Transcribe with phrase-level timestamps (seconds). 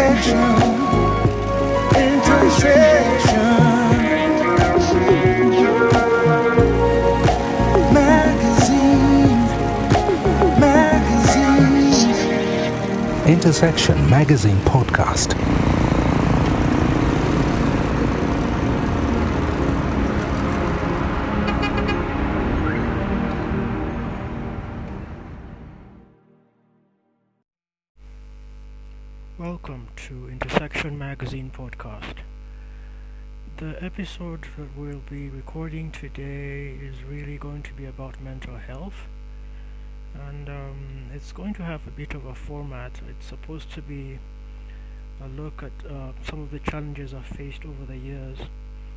[0.00, 0.40] Intersection,
[7.92, 9.10] magazine.
[13.26, 15.69] Intersection Magazine Podcast.
[34.60, 39.06] That we'll be recording today is really going to be about mental health,
[40.28, 43.00] and um, it's going to have a bit of a format.
[43.08, 44.18] It's supposed to be
[45.24, 48.36] a look at uh, some of the challenges I've faced over the years.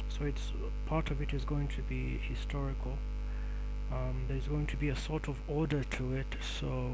[0.10, 0.52] So it's
[0.86, 2.98] part of it is going to be historical.
[3.90, 6.36] Um, there's going to be a sort of order to it.
[6.60, 6.92] So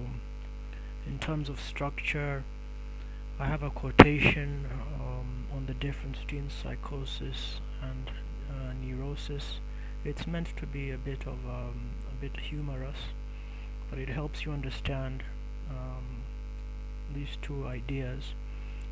[1.07, 2.43] in terms of structure.
[3.41, 8.11] I have a quotation um, on the difference between psychosis and
[8.49, 9.59] uh, neurosis.
[10.03, 12.97] It's meant to be a bit of um, a bit humorous,
[13.89, 15.23] but it helps you understand
[15.69, 16.23] um,
[17.13, 18.33] these two ideas.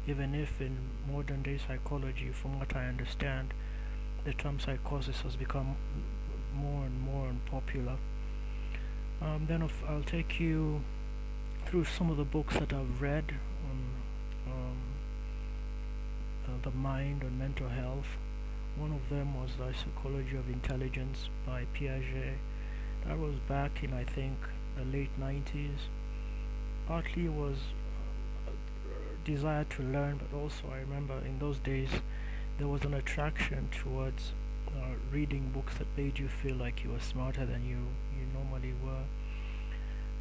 [0.08, 0.78] Even if in
[1.12, 3.54] modern day psychology, from what I understand,
[4.24, 5.76] the term psychosis has become
[6.56, 7.98] more and more unpopular.
[9.22, 10.82] Um, then of, I'll take you
[11.66, 13.34] through some of the books that I've read
[13.70, 14.78] on um,
[16.46, 18.08] uh, the mind and mental health.
[18.80, 22.36] One of them was The Psychology of Intelligence by Piaget.
[23.08, 24.38] That was back in, I think,
[24.78, 25.90] the late 90s.
[26.88, 27.58] Partly was
[28.48, 28.52] uh,
[29.26, 31.90] desire to learn, but also I remember in those days
[32.60, 34.34] there was an attraction towards
[34.68, 37.80] uh, reading books that made you feel like you were smarter than you,
[38.16, 39.06] you normally were.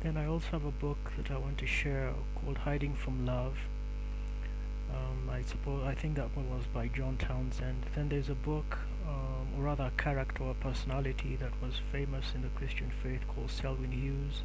[0.00, 3.58] Then I also have a book that I want to share called Hiding from Love
[4.92, 7.86] um, I suppose I think that one was by John Townsend.
[7.94, 12.42] Then there's a book, um, or rather a character or personality that was famous in
[12.42, 14.42] the Christian faith called Selwyn Hughes.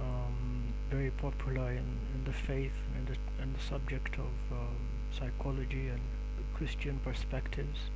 [0.00, 4.76] Um, very popular in, in the faith and the, and the subject of um,
[5.12, 6.00] psychology and
[6.54, 7.90] Christian perspectives.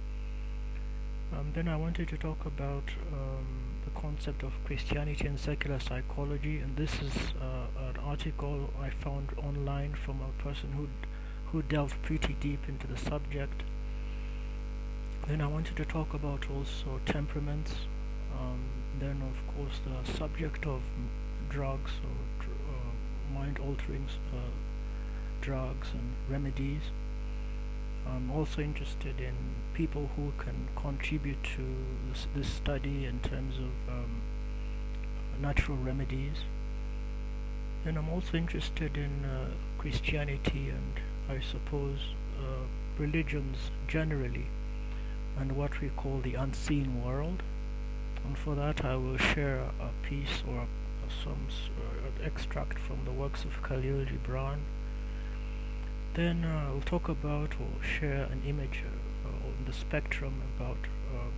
[1.32, 6.76] Um, then I wanted to talk about um, concept of Christianity and secular psychology, and
[6.76, 10.88] this is uh, an article I found online from a person who
[11.50, 13.62] who delved pretty deep into the subject.
[15.28, 17.72] Then I wanted to talk about also temperaments.
[18.38, 18.60] Um,
[18.98, 20.82] then, of course, the subject of
[21.48, 24.50] drugs or dr uh, mind-altering uh,
[25.40, 26.82] drugs and remedies.
[28.06, 29.34] I'm also interested in
[29.72, 31.64] people who can contribute to
[32.08, 34.22] this, this study in terms of um,
[35.40, 36.44] natural remedies.
[37.84, 41.98] And I'm also interested in uh, Christianity and I suppose
[42.38, 42.64] uh,
[42.98, 44.46] religions generally
[45.38, 47.42] and what we call the unseen world.
[48.24, 50.66] And for that I will share a piece or a,
[51.22, 51.48] some
[51.78, 54.60] uh, extract from the works of Khalil Gibran
[56.14, 58.82] then uh, I'll talk about or share an image
[59.24, 60.76] uh, on the spectrum about
[61.12, 61.30] uh,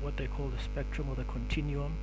[0.00, 1.96] what they call the spectrum or the continuum.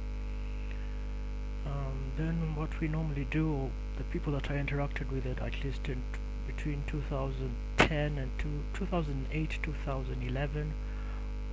[1.65, 5.87] Um, then what we normally do, the people that I interacted with it at least
[5.87, 6.01] in
[6.45, 8.31] between 2010 and
[8.73, 10.73] 2008 2011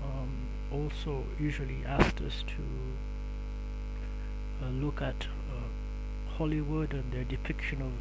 [0.03, 0.29] um,
[0.73, 2.63] also usually asked us to
[4.65, 7.93] uh, look at uh, Hollywood and their depiction of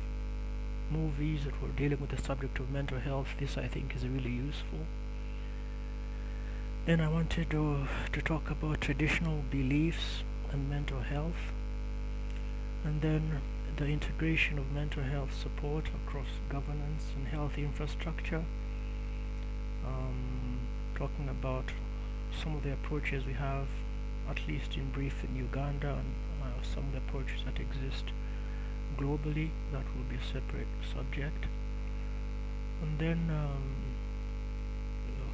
[0.92, 4.32] movies that were dealing with the subject of mental health this I think is really
[4.32, 4.80] useful.
[6.86, 11.52] Then I wanted to, to talk about traditional beliefs and mental health
[12.86, 13.42] and then
[13.76, 18.44] the integration of mental health support across governance and health infrastructure.
[19.86, 20.60] Um,
[20.96, 21.66] talking about
[22.42, 23.68] some of the approaches we have
[24.30, 28.06] at least in brief in Uganda and uh, some of the approaches that exist
[28.98, 31.46] globally that will be a separate subject.
[32.82, 33.88] And then um,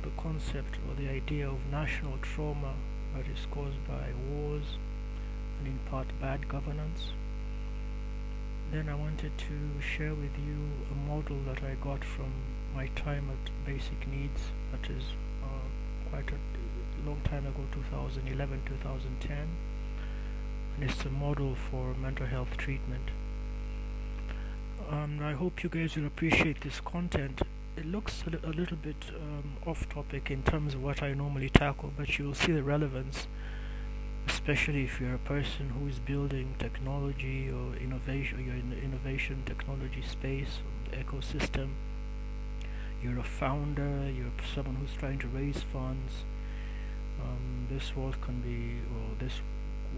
[0.04, 2.74] the concept or the idea of national trauma
[3.15, 4.77] that is caused by wars
[5.60, 7.13] and in part bad governance.
[8.71, 10.57] Then I wanted to share with you
[10.92, 12.33] a model that I got from
[12.75, 15.04] my time at Basic Needs that is
[15.44, 19.38] uh, quite a long time ago 2011 2010
[20.75, 23.12] and it's a model for mental health treatment
[24.89, 27.41] um, I hope you guys will appreciate this content.
[27.75, 31.13] It looks a, li a little bit um, off topic in terms of what I
[31.13, 33.27] normally tackle, but you'll see the relevance,
[34.27, 38.77] especially if you're a person who is building technology or innovation, or you're in the
[38.77, 40.59] innovation technology space,
[40.91, 41.69] ecosystem.
[43.03, 44.09] You're a founder.
[44.09, 46.13] You're someone who's trying to raise funds.
[47.21, 48.80] Um, this world can be,
[49.24, 49.41] this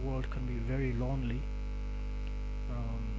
[0.04, 1.42] world can be very lonely.
[2.70, 3.15] Um,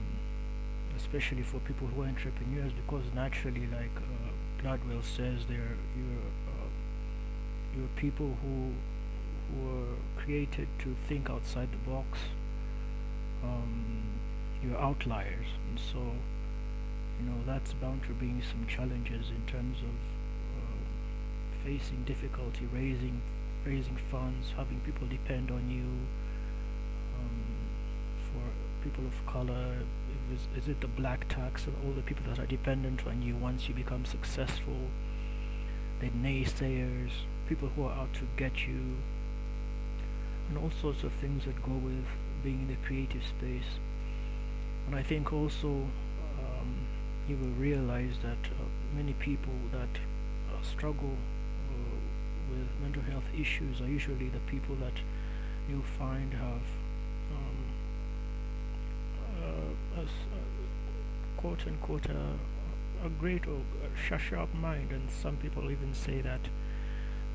[0.96, 6.68] especially for people who are entrepreneurs, because naturally, like uh, Gladwell says, they're you're uh,
[7.76, 8.72] you're people who
[9.60, 12.18] were created to think outside the box.
[13.44, 14.02] Um,
[14.62, 15.98] you're outliers, and so
[17.18, 19.96] you know that's bound to bring some challenges in terms of
[20.58, 23.20] uh, facing difficulty, raising
[23.64, 25.86] raising funds, having people depend on you.
[27.18, 27.56] Um,
[28.26, 28.42] for
[28.84, 29.76] people of color,
[30.32, 33.36] is, is it the black tax and all the people that are dependent on you
[33.36, 34.90] once you become successful?
[36.00, 37.10] The naysayers,
[37.48, 38.96] people who are out to get you,
[40.48, 42.06] and all sorts of things that go with
[42.42, 43.78] being in the creative space.
[44.86, 45.68] And I think also
[46.38, 46.86] um,
[47.28, 48.64] you will realize that uh,
[48.94, 50.00] many people that
[50.52, 51.16] uh, struggle
[51.70, 51.96] uh,
[52.50, 55.00] with mental health issues are usually the people that
[55.68, 56.62] you find have
[57.32, 57.65] um,
[59.46, 59.50] Uh,
[59.96, 60.06] a, a uh,
[61.36, 66.20] quote unquote a, uh, a great or a sharp mind, and some people even say
[66.20, 66.40] that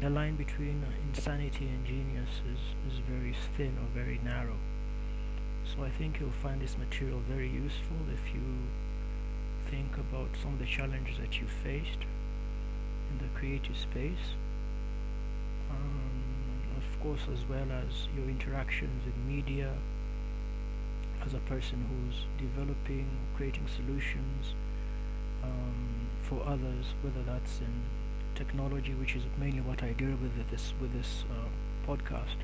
[0.02, 4.58] the line between insanity and genius is, is very thin or very narrow.
[5.64, 8.42] So I think you'll find this material very useful if you
[9.70, 12.02] think about some of the challenges that you faced
[13.12, 14.36] in the creative space.
[15.70, 16.12] Um,
[16.76, 19.74] of course, as well as your interactions in media
[21.26, 24.54] as a person who's developing, creating solutions
[25.44, 27.84] um, for others, whether that's in
[28.36, 31.48] technology, which is mainly what I deal with this with this uh,
[31.88, 32.42] podcast,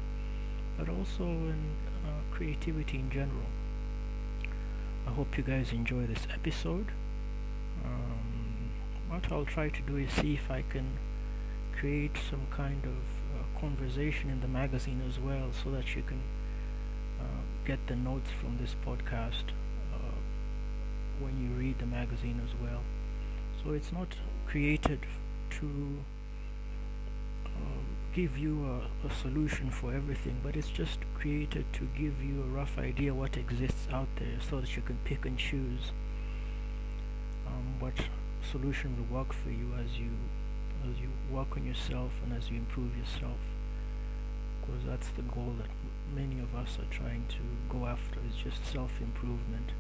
[0.77, 1.75] but also in
[2.06, 3.50] uh, creativity in general.
[5.07, 6.88] I hope you guys enjoy this episode.
[7.83, 8.71] Um,
[9.09, 10.97] what I'll try to do is see if I can
[11.79, 16.19] create some kind of uh, conversation in the magazine as well, so that you can
[17.68, 19.52] get the notes from this podcast
[19.94, 20.16] uh,
[21.19, 22.80] when you read the magazine as well.
[23.62, 24.08] So it's not
[24.48, 25.02] created
[25.60, 25.66] to
[27.46, 27.86] um,
[28.16, 32.46] give you a, a, solution for everything, but it's just created to give you a
[32.46, 35.92] rough idea what exists out there so that you can pick and choose
[37.46, 37.96] um, what
[38.50, 40.12] solution will work for you as you
[40.90, 43.40] as you work on yourself and as you improve yourself
[44.68, 45.69] because that's the goal that
[46.14, 47.38] many of us are trying to
[47.69, 49.72] go after is just self-improvement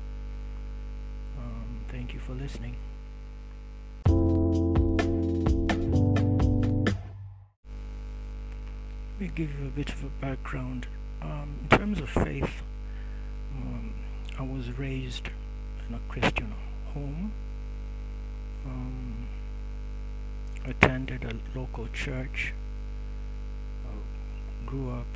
[1.37, 2.75] um, thank you for listening
[9.19, 10.85] let me give you a bit of a background.
[11.23, 12.61] Um, in terms of faith,
[13.55, 13.93] um,
[14.37, 15.29] I was raised
[15.87, 16.53] in a Christian
[16.93, 17.31] home.
[18.65, 19.27] Um,
[20.65, 22.53] attended a local church.
[24.65, 25.07] Uh, grew up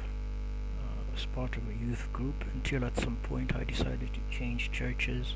[0.79, 4.71] uh, as part of a youth group until at some point I decided to change
[4.71, 5.35] churches.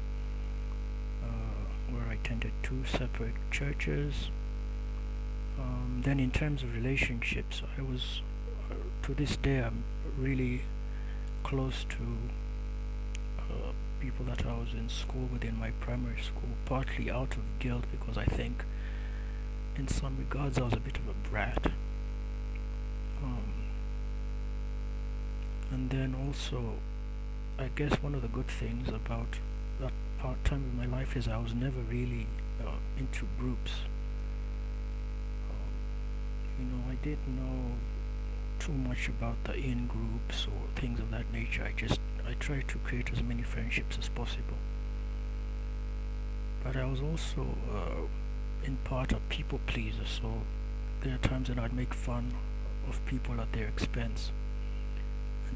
[1.24, 4.30] Uh, where I attended two separate churches.
[5.60, 8.22] Um, then, in terms of relationships, I was
[9.04, 9.84] to this day I'm
[10.18, 10.64] really
[11.44, 11.96] close to
[13.40, 17.86] uh, people that I was in school within my primary school, partly out of guilt
[17.92, 18.64] because I think
[19.78, 21.68] in some regards I was a bit of a brat.
[23.24, 23.44] Um,
[25.72, 26.76] and then also,
[27.58, 29.40] I guess one of the good things about
[29.80, 32.28] that part time of my life is I was never really
[32.62, 33.72] uh, into groups.
[35.50, 37.76] Um, you know, I didn't know
[38.60, 41.64] too much about the in groups or things of that nature.
[41.64, 44.58] I just I try to create as many friendships as possible.
[46.64, 48.08] But I was also uh,
[48.64, 50.42] in part a people pleaser, so
[51.02, 52.34] there are times that I'd make fun
[52.90, 54.32] of people at their expense.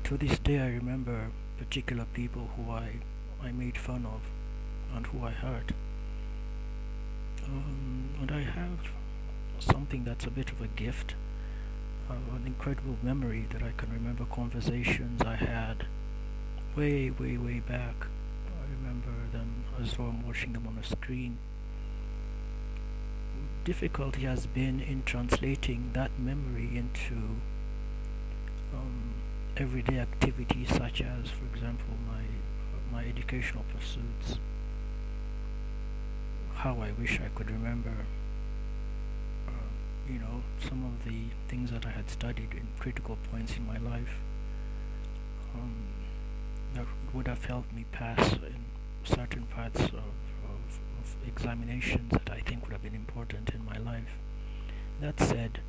[0.04, 1.28] To this day, I remember
[1.58, 3.00] particular people who I
[3.42, 4.22] I made fun of
[4.96, 5.72] and who I hurt.
[7.46, 8.80] Um, and I have
[9.60, 11.16] something that's a bit of a gift
[12.10, 15.86] uh, an incredible memory that I can remember conversations I had
[16.76, 18.08] way, way, way back.
[18.48, 21.38] I remember them as though I'm watching them on a screen.
[23.64, 27.38] Difficulty has been in translating that memory into
[28.74, 29.14] um,
[29.58, 34.40] everyday activities such as, for example, my uh, my educational pursuits.
[36.56, 37.94] How I wish I could remember
[40.10, 43.78] you know some of the things that I had studied in critical points in my
[43.78, 44.18] life
[45.54, 45.76] um,
[46.74, 48.66] that would have helped me pass in
[49.04, 53.78] certain parts of, of, of examinations that I think would have been important in my
[53.78, 54.18] life.
[55.00, 55.62] That said,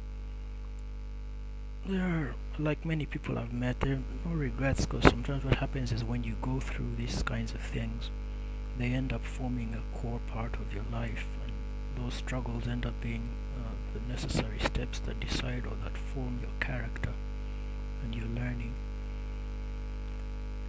[1.87, 5.93] there are, like many people I've met, there are no regrets because sometimes what happens
[5.93, 8.11] is when you go through these kinds of things,
[8.79, 13.01] they end up forming a core part of your life, and those struggles end up
[13.01, 17.13] being uh, the necessary steps that decide or that form your character
[18.05, 18.75] and your learning.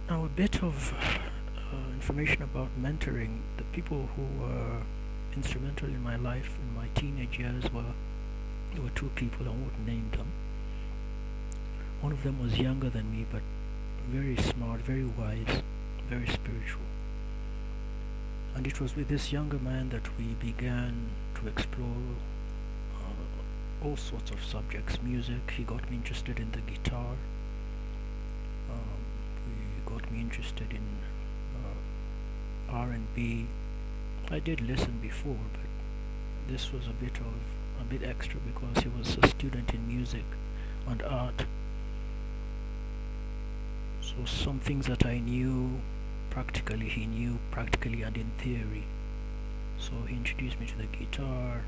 [0.08, 0.92] Now, a bit of
[1.72, 3.38] uh, information about mentoring.
[3.56, 4.82] The people who were
[5.34, 7.94] instrumental in my life in my teenage years were
[8.74, 10.26] there were two people, I won't name them.
[12.02, 13.42] One of them was younger than me, but
[14.10, 15.62] very smart, very wise,
[16.10, 16.82] very spiritual.
[18.56, 22.16] And it was with this younger man that we began to explore
[22.96, 25.52] uh, all sorts of subjects music.
[25.56, 27.14] He got me interested in the guitar,
[28.68, 29.02] um,
[29.46, 30.84] he got me interested in
[31.64, 33.46] uh, R&B.
[34.28, 37.32] I did listen before, but this was a bit of
[37.80, 40.24] a bit extra because he was a student in music
[40.88, 41.46] and art.
[44.16, 45.80] So some things that I knew
[46.28, 48.84] practically, he knew practically and in theory.
[49.78, 51.62] So he introduced me to the guitar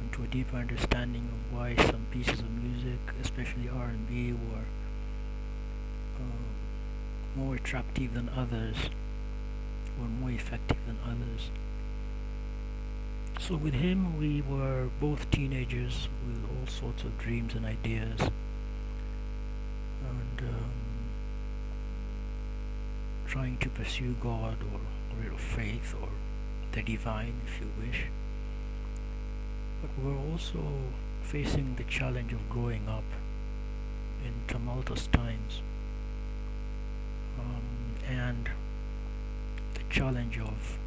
[0.00, 4.66] and to a deeper understanding of why some pieces of music, especially R&B, were
[6.18, 6.44] um,
[7.34, 8.90] more attractive than others,
[9.98, 11.50] were more effective than others.
[13.38, 18.30] So with him, we were both teenagers with all sorts of dreams and ideas, and
[20.40, 20.81] um,
[23.32, 24.80] trying to pursue God or
[25.24, 26.10] real faith or
[26.72, 28.04] the divine, if you wish.
[29.80, 30.62] But we're also
[31.22, 33.04] facing the challenge of growing up
[34.22, 35.62] in tumultuous times,
[37.40, 37.62] um,
[38.06, 38.50] and
[39.72, 40.78] the challenge of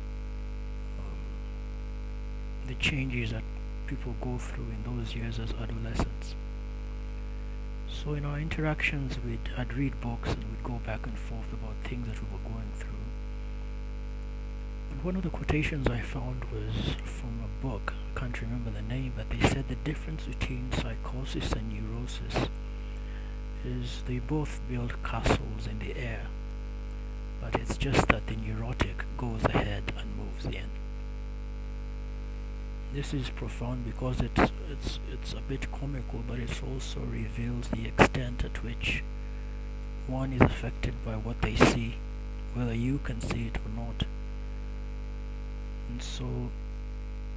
[2.68, 3.44] the changes that
[3.88, 6.36] people go through in those years as adolescents.
[8.06, 11.74] So in our interactions, we'd I'd read books and we'd go back and forth about
[11.86, 12.90] things that we were going through.
[14.92, 18.84] And one of the quotations I found was from a book, I can't remember the
[18.84, 22.48] name, but they said the difference between psychosis and neurosis
[23.66, 26.28] is they both build castles in the air,
[27.42, 30.70] but it's just that the neurotic goes ahead and moves in
[32.96, 37.88] this is profound because it's it's it's a bit comical but it also reveals the
[37.88, 39.04] extent at which
[40.08, 41.96] one is affected by what they see
[42.54, 44.06] whether you can see it or not.
[45.90, 46.26] And so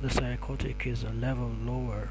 [0.00, 2.10] the psychotic is a level lower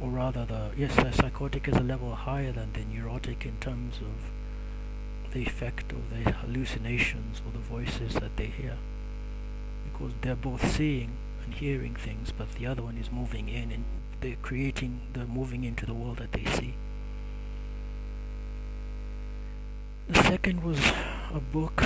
[0.00, 3.96] or rather the yes the psychotic is a level higher than the neurotic in terms
[3.96, 8.78] of the effect of the hallucinations or the voices that they hear.
[9.92, 11.10] Because they're both seeing
[11.52, 13.84] hearing things, but the other one is moving in and
[14.20, 16.74] they're creating, they're moving into the world that they see.
[20.08, 20.78] The second was
[21.32, 21.82] a book,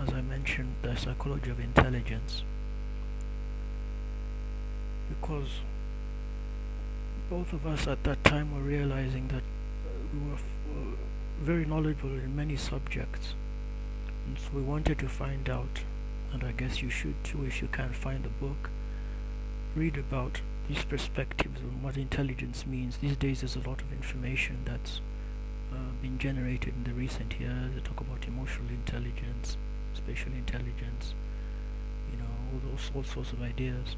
[0.00, 2.42] as I mentioned, The Psychology of Intelligence,
[5.08, 5.60] because
[7.30, 9.42] both of us at that time were realizing that
[10.12, 10.96] we were uh,
[11.40, 13.34] very knowledgeable in many subjects,
[14.26, 15.82] and so we wanted to find out
[16.40, 18.68] and I guess you should too if you can find the book.
[19.74, 22.98] Read about these perspectives on what intelligence means.
[22.98, 25.00] These days there's a lot of information that's
[25.72, 27.74] uh, been generated in the recent years.
[27.74, 29.56] They talk about emotional intelligence
[29.94, 31.14] spatial intelligence
[32.12, 33.96] you know all those all sorts of ideas.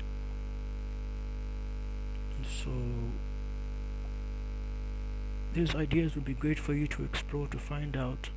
[2.36, 2.70] And so
[5.54, 8.30] these ideas would be great for you to explore to find out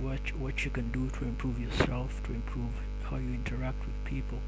[0.00, 2.74] what what you can do to improve yourself to improve
[3.10, 4.38] how you interact with people.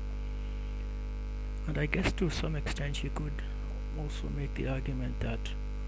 [1.66, 3.42] And I guess to some extent you could
[3.98, 5.40] also make the argument that,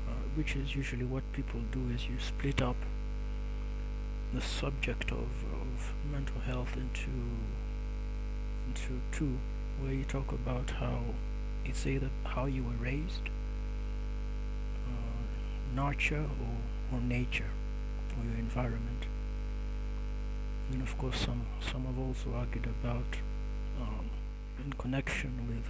[0.09, 2.77] uh, which is usually what people do, is you split up
[4.35, 7.11] the subject of, of mental health into
[8.69, 9.37] into two,
[9.81, 11.00] where you talk about how
[11.65, 13.29] it's either how you were raised,
[14.87, 17.50] uh, nurture, or, or nature,
[18.17, 19.00] or your environment
[20.71, 23.17] and of course some some have also argued about
[23.81, 24.11] um,
[24.65, 25.65] in connection with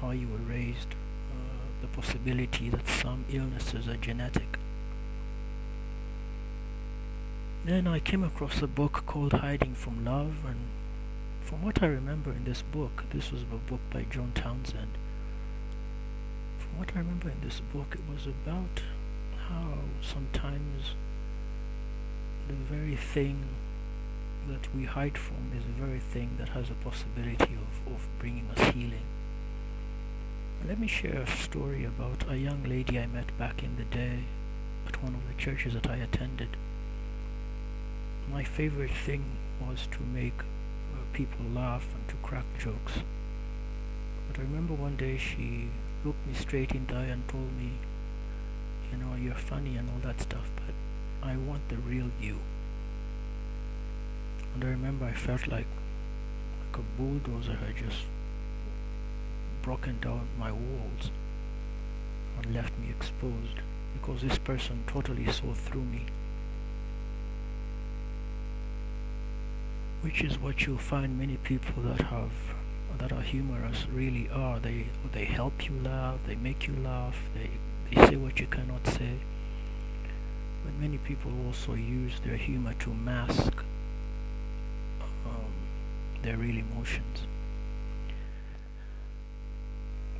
[0.00, 0.94] how you were raised
[1.32, 4.58] uh, the possibility that some illnesses are genetic.
[7.64, 10.60] Then I came across a book called Hiding from Love and
[11.42, 14.92] from what I remember in this book this was a book by John Townsend.
[16.58, 18.82] From what I remember in this book it was about
[19.48, 20.94] how sometimes
[22.48, 23.44] the very thing
[24.48, 28.48] that we hide from is the very thing that has a possibility of, of bringing
[28.56, 29.06] us healing.
[30.66, 34.20] Let me share a story about a young lady I met back in the day
[34.86, 36.56] at one of the churches that I attended.
[38.32, 39.24] My favorite thing
[39.60, 43.02] was to make uh, people laugh and to crack jokes.
[44.28, 45.68] But I remember one day she
[46.04, 47.72] looked me straight in the eye and told me,
[48.90, 50.74] you know, you're funny and all that stuff, but
[51.26, 52.38] I want the real you.
[54.54, 55.66] And I remember I felt like
[56.60, 58.04] like a bulldozer had just
[59.62, 61.10] broken down my walls
[62.38, 63.60] and left me exposed
[63.94, 66.06] because this person totally saw through me.
[70.02, 72.30] Which is what you'll find many people that have
[72.98, 74.58] that are humorous really are.
[74.58, 77.50] They they help you laugh, they make you laugh, they
[77.90, 79.18] they say what you cannot say.
[80.66, 83.52] But many people also use their humor to mask
[85.00, 85.52] um,
[86.22, 87.20] their real emotions.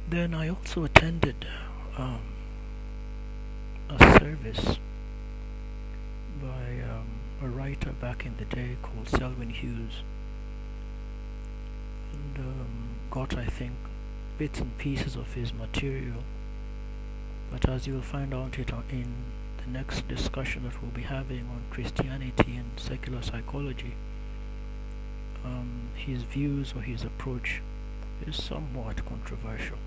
[0.09, 1.47] Then I also attended
[1.99, 2.21] um,
[3.91, 4.79] a service
[6.41, 7.09] by um,
[7.43, 10.05] a writer back in the day called Selwyn Hughes
[12.13, 13.73] and um, got, I think,
[14.39, 16.23] bits and pieces of his material.
[17.51, 19.36] But as you'll find out it in the
[19.67, 23.95] next discussion that we'll be having on Christianity and secular psychology,
[25.45, 27.63] um, his views or his approach
[28.27, 29.79] is somewhat controversial.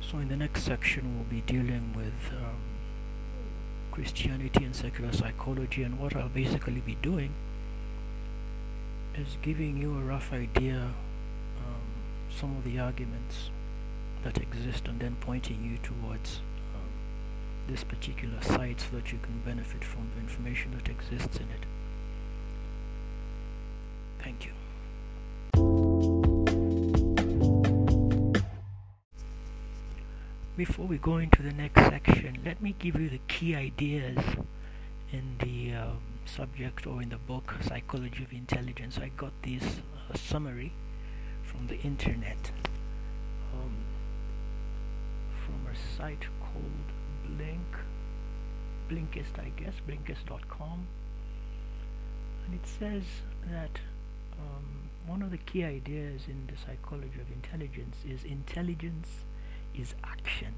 [0.00, 2.56] So in the next section we'll be dealing with um,
[3.92, 7.32] Christianity and secular psychology and what I'll basically be doing
[9.16, 10.90] is giving you a rough idea
[11.58, 11.82] um,
[12.36, 13.50] some of the arguments
[14.24, 16.40] that exist and then pointing you towards
[17.68, 21.66] this particular site so that you can benefit from the information that exists in it.
[24.22, 24.52] Thank you.
[30.56, 34.18] Before we go into the next section, let me give you the key ideas
[35.12, 38.98] in the um, subject or in the book Psychology of Intelligence.
[38.98, 40.72] I got this uh, summary
[41.42, 42.52] from the internet
[43.52, 43.74] um,
[45.44, 46.93] from a site called
[47.26, 47.60] Blink,
[48.88, 50.86] Blinkist, I guess, blinkist.com.
[52.46, 53.04] And it says
[53.50, 53.80] that
[54.38, 59.08] um, one of the key ideas in the psychology of intelligence is intelligence
[59.74, 60.54] is action.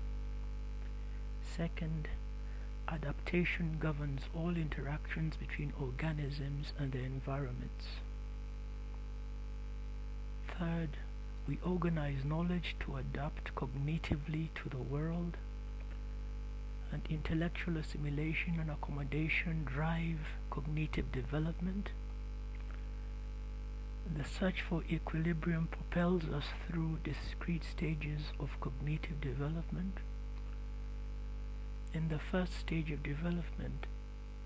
[1.57, 2.09] Second,
[2.89, 7.87] adaptation governs all interactions between organisms and their environments.
[10.59, 10.91] Third,
[11.49, 15.37] we organize knowledge to adapt cognitively to the world,
[16.93, 20.19] and intellectual assimilation and accommodation drive
[20.51, 21.91] cognitive development.
[24.17, 29.99] The search for equilibrium propels us through discrete stages of cognitive development.
[31.93, 33.87] In the first stage of development,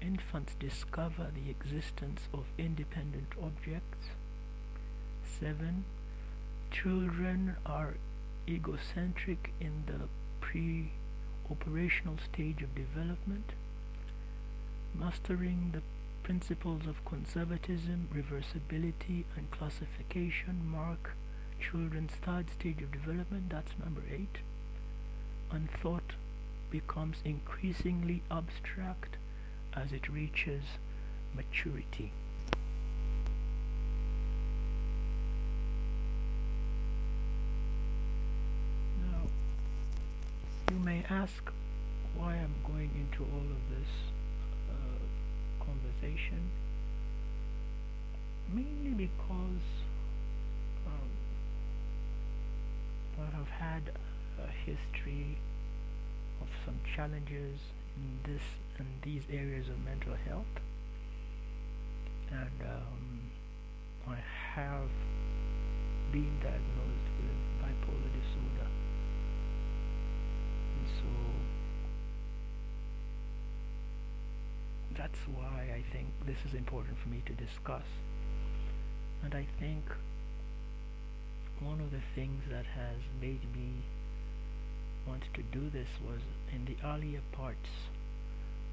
[0.00, 4.08] infants discover the existence of independent objects.
[5.38, 5.84] 7.
[6.70, 7.94] Children are
[8.48, 10.08] egocentric in the
[10.40, 10.92] pre
[11.50, 13.52] operational stage of development.
[14.94, 15.82] Mastering the
[16.22, 21.16] principles of conservatism, reversibility, and classification mark
[21.60, 23.50] children's third stage of development.
[23.50, 24.38] That's number 8.
[25.52, 26.14] And thought
[26.70, 29.16] becomes increasingly abstract
[29.74, 30.62] as it reaches
[31.34, 32.12] maturity.
[41.30, 41.52] Ask
[42.16, 43.88] why I'm going into all of this
[44.70, 46.50] uh, conversation.
[48.52, 49.64] Mainly because
[50.86, 51.10] um,
[53.20, 53.92] I have had
[54.42, 55.38] a history
[56.40, 57.58] of some challenges
[57.96, 58.42] in this
[58.78, 60.46] in these areas of mental health
[62.30, 63.20] and um,
[64.08, 64.16] I
[64.54, 64.88] have
[66.12, 67.09] been diagnosed
[70.98, 71.08] so
[74.96, 77.86] that's why I think this is important for me to discuss.
[79.22, 79.84] And I think
[81.60, 83.72] one of the things that has made me
[85.06, 86.20] want to do this was
[86.54, 87.68] in the earlier parts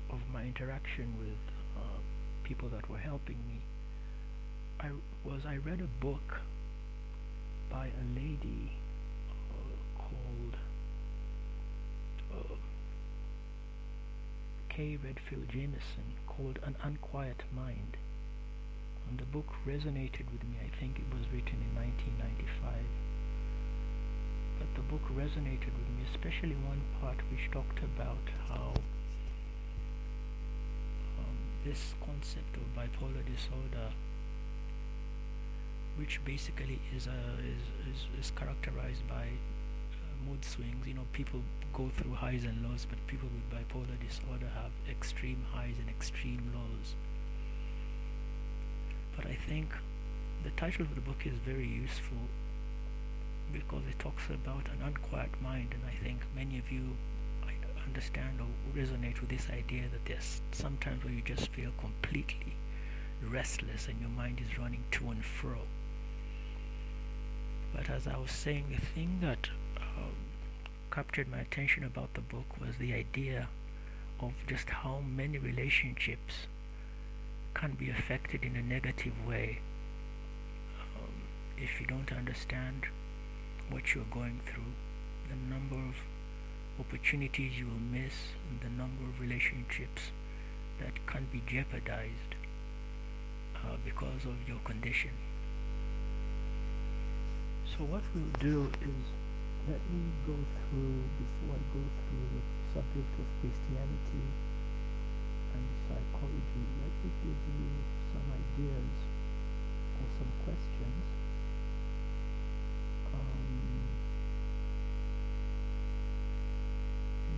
[0.09, 1.37] of my interaction with
[1.77, 1.99] uh,
[2.43, 3.61] people that were helping me
[4.79, 4.89] I
[5.25, 6.39] was I read a book
[7.71, 8.71] by a lady
[9.31, 10.55] uh, called
[14.69, 17.97] Kay Redfield Jamison called An Unquiet Mind.
[19.09, 20.57] And the book resonated with me.
[20.61, 22.73] I think it was written in 1995.
[24.59, 28.73] But the book resonated with me, especially one part which talked about how
[31.17, 33.93] um, this concept of bipolar disorder
[35.97, 39.25] which basically is, is, is, is characterized by
[40.37, 40.87] mood swings.
[40.87, 41.41] You know, people
[41.73, 46.51] go through highs and lows, but people with bipolar disorder have extreme highs and extreme
[46.53, 46.95] lows.
[49.15, 49.69] But I think
[50.43, 52.17] the title of the book is very useful
[53.51, 56.95] because it talks about an unquiet mind, and I think many of you
[57.85, 62.53] understand or resonate with this idea that there's sometimes where you just feel completely
[63.23, 65.59] restless and your mind is running to and fro.
[67.73, 69.49] But as I was saying, the thing that
[70.91, 73.47] captured my attention about the book was the idea
[74.19, 76.47] of just how many relationships
[77.53, 79.59] can be affected in a negative way
[80.97, 81.13] um,
[81.57, 82.85] if you don't understand
[83.69, 84.73] what you're going through,
[85.29, 85.95] the number of
[86.79, 88.13] opportunities you will miss,
[88.49, 90.11] and the number of relationships
[90.79, 92.35] that can be jeopardized
[93.55, 95.11] uh, because of your condition.
[97.65, 99.05] So what we'll do is
[99.67, 104.23] let me go through before I go through the subject of Christianity
[105.51, 106.63] and psychology.
[106.79, 107.67] Let me give you
[108.15, 108.95] some ideas
[109.99, 111.03] or some questions
[113.11, 113.91] um,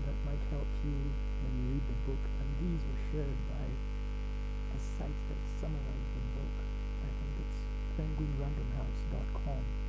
[0.06, 2.24] that might help you when you read the book.
[2.30, 6.56] And these were shared by a site that summarized the book.
[6.62, 7.58] I think it's
[7.98, 9.89] penguinrandomhouse.com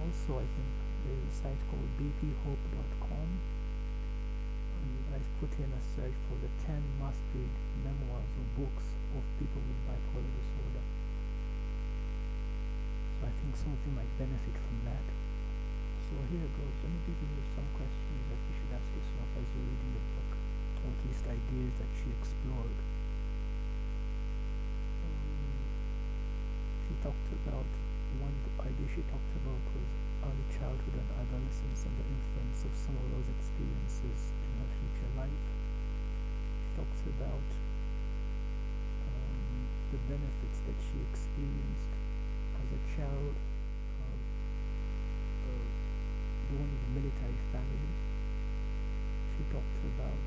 [0.00, 0.70] also I think
[1.04, 3.28] there's a site called bphope.com
[4.80, 9.60] and I've put in a search for the 10 must-read memoirs or books of people
[9.60, 10.84] with bipolar disorder.
[13.20, 15.06] So I think some of you might benefit from that.
[16.08, 16.76] So here goes.
[16.80, 20.04] Let me give you some questions that you should ask yourself as you're reading the
[20.16, 20.32] book
[20.80, 22.78] or at least ideas that she explored.
[25.04, 25.60] Um,
[26.88, 27.68] she talked about
[28.18, 28.34] one
[28.66, 29.90] idea she talked about was
[30.26, 35.10] early childhood and adolescence and the influence of some of those experiences in her future
[35.14, 35.46] life.
[36.58, 37.48] She talks about
[39.06, 41.94] um, the benefits that she experienced
[42.58, 43.34] as a child
[46.50, 47.90] born in a military family.
[49.38, 50.24] She talked about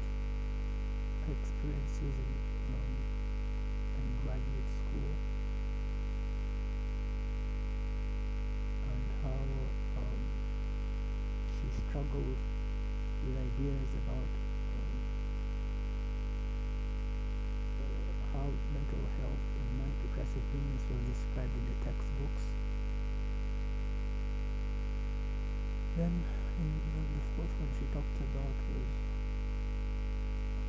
[1.28, 2.32] her experiences in,
[2.72, 2.96] um,
[4.00, 5.33] in graduate school
[12.14, 12.38] struggled
[13.26, 14.30] with ideas about
[14.70, 14.94] um,
[18.30, 22.46] how mental health and manic depressive illness was described in the textbooks.
[25.98, 26.14] Then
[26.62, 26.70] in
[27.18, 28.94] the fourth one she talked about was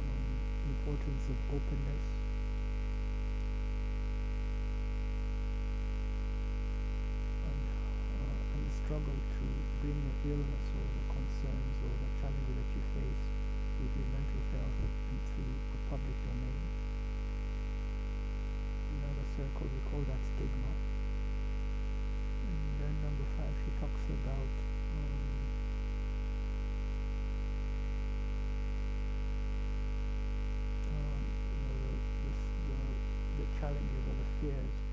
[0.00, 0.32] um,
[0.64, 2.08] the importance of openness
[7.44, 7.64] and,
[8.16, 8.32] uh,
[8.64, 9.44] the struggle to
[9.84, 10.93] bring the illness or
[11.44, 13.24] concerns or the challenges that you face
[13.76, 14.80] with your mental health
[15.12, 16.60] into a public domain.
[18.96, 20.72] Another circle, we call that stigma.
[22.48, 25.20] And then number five, she talks about um,
[30.88, 31.92] um, you know, the,
[32.24, 32.32] the,
[32.72, 32.80] the,
[33.36, 34.83] the challenges or the fears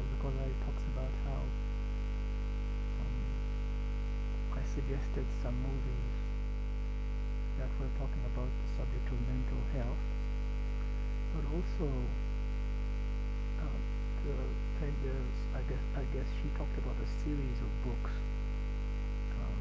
[0.00, 1.42] because I talks about how
[3.04, 3.18] um,
[4.56, 6.16] I suggested some movies
[7.60, 10.04] that were talking about the subject of mental health,
[11.36, 11.88] but also
[14.22, 14.38] the
[14.78, 18.14] pages, I guess, I guess she talked about a series of books,
[19.34, 19.60] um,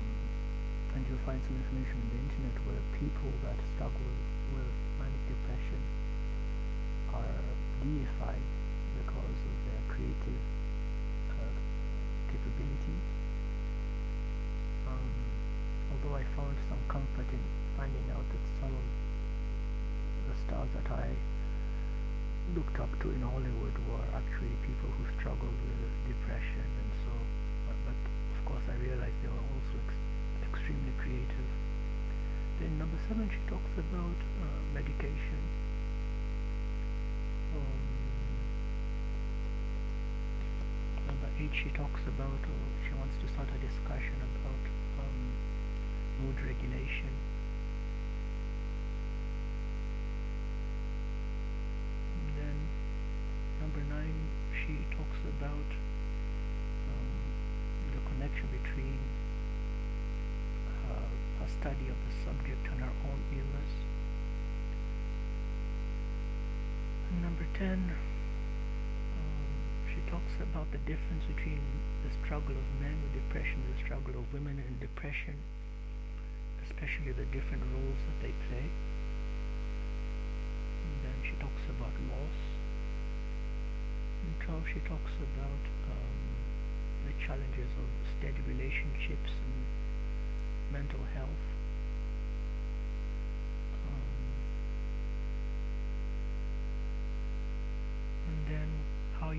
[0.96, 4.14] and you'll find some information on the internet where people that struggle
[4.54, 5.82] with manic depression
[7.18, 7.42] are
[7.82, 8.61] deified
[10.26, 10.42] their
[12.32, 12.96] creative uh.
[14.88, 15.10] Um,
[15.92, 17.44] although I found some comfort in
[17.78, 18.86] finding out that some of
[20.30, 21.10] the stars that I
[22.56, 27.14] looked up to in Hollywood were actually people who struggled with depression and so
[27.68, 28.00] but, but
[28.36, 31.50] of course I realized they were also ex- extremely creative.
[32.60, 35.61] Then number seven she talks about uh, medication.
[41.42, 42.54] Eight she talks about uh,
[42.86, 44.64] she wants to start a discussion about
[45.02, 45.18] um,
[46.22, 47.10] mood regulation.
[52.38, 52.58] then
[53.60, 54.14] number nine
[54.54, 55.70] she talks about
[56.94, 57.10] um,
[57.90, 59.02] the connection between
[60.94, 63.74] uh, a study of the subject and her own illness
[67.10, 68.11] and number 10 um, she
[70.12, 71.64] talks about the difference between
[72.04, 75.40] the struggle of men with depression and the struggle of women in depression
[76.68, 78.68] especially the different roles that they play
[80.82, 82.40] and then she talks about loss.
[84.22, 86.20] And 12 she talks about um,
[87.06, 89.58] the challenges of steady relationships and
[90.74, 91.46] mental health.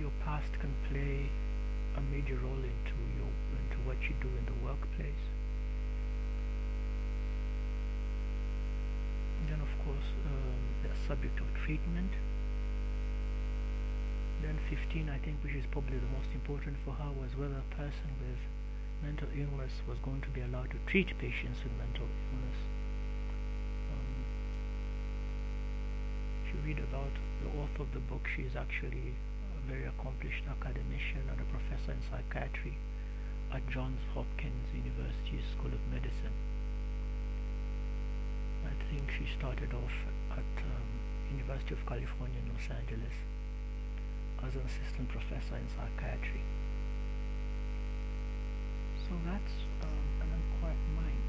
[0.02, 1.30] Your past can play
[1.94, 5.22] a major role into your into what you do in the workplace.
[9.38, 12.10] And then of course um, the subject of treatment.
[14.42, 17.70] Then 15 I think which is probably the most important for her was whether a
[17.78, 18.42] person with
[19.06, 22.58] mental illness was going to be allowed to treat patients with mental illness.
[23.94, 24.10] Um,
[26.42, 29.14] if you read about the author of the book, she is actually
[29.68, 32.74] very accomplished academician and a professor in psychiatry
[33.52, 36.34] at Johns Hopkins University School of Medicine.
[38.66, 39.96] I think she started off
[40.34, 40.88] at um,
[41.30, 43.16] University of California in Los Angeles
[44.42, 46.42] as an assistant professor in psychiatry.
[49.06, 49.54] So that's
[49.86, 51.26] um, an unquiet mind.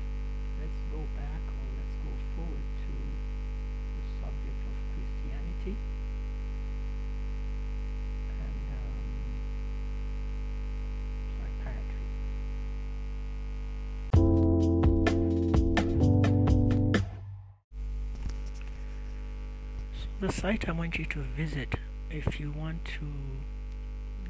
[0.58, 2.73] Let's go back or let's go forward
[20.24, 21.76] the site I want you to visit
[22.10, 23.02] if you want to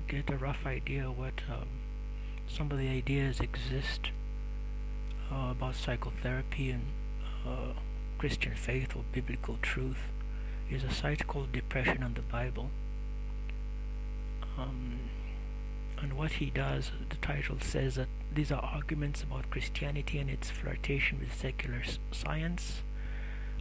[0.07, 1.67] get a rough idea what um,
[2.47, 4.09] some of the ideas exist
[5.31, 6.81] uh, about psychotherapy and
[7.45, 7.73] uh,
[8.17, 9.99] Christian faith or biblical truth
[10.67, 12.71] is a site called Depression and the Bible.
[14.57, 14.97] Um,
[16.01, 20.49] and what he does, the title says that these are arguments about Christianity and its
[20.49, 22.81] flirtation with secular science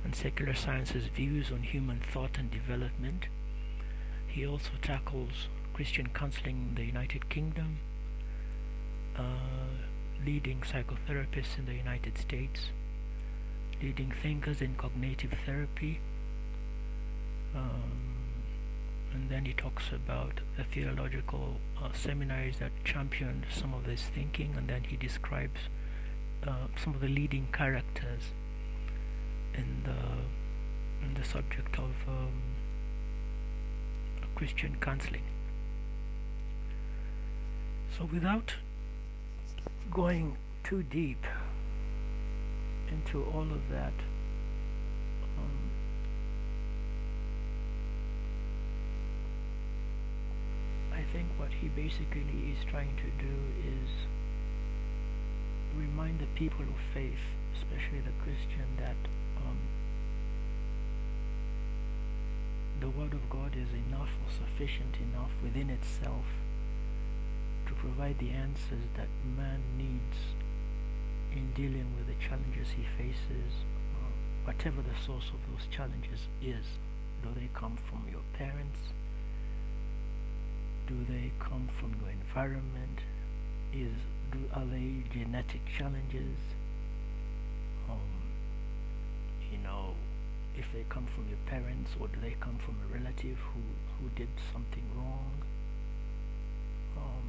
[0.04, 3.26] and secular science's views on human thought and development.
[4.26, 7.78] He also tackles Christian counseling in the United Kingdom,
[9.16, 9.22] uh,
[10.24, 12.66] leading psychotherapists in the United States,
[13.82, 16.00] leading thinkers in cognitive therapy.
[17.54, 18.12] Um,
[19.12, 24.54] and then he talks about the theological uh, seminaries that championed some of this thinking,
[24.56, 25.60] and then he describes
[26.46, 28.32] uh, some of the leading characters
[29.54, 32.52] in the in the subject of um,
[34.34, 35.22] Christian counseling.
[37.96, 38.54] So, without
[39.92, 41.24] going too deep
[42.90, 43.92] into all of that,
[45.38, 45.70] um,
[50.92, 53.34] I think what he basically is trying to do
[53.64, 53.90] is
[55.76, 58.96] remind the people of faith, especially the Christian, that
[59.46, 59.58] um,
[62.80, 66.24] the Word of God is enough or sufficient enough within itself
[67.66, 70.18] to provide the answers that man needs
[71.34, 73.52] in dealing with the challenges he faces,
[74.44, 76.66] whatever the source of those challenges is.
[77.22, 78.78] Do they come from your parents?
[80.88, 82.98] Do they come from your environment?
[83.72, 83.94] Is
[84.32, 86.36] do are they genetic challenges?
[89.52, 89.94] You know,
[90.56, 93.60] if they come from your parents or do they come from a relative who,
[94.00, 95.32] who did something wrong?
[96.96, 97.28] Um,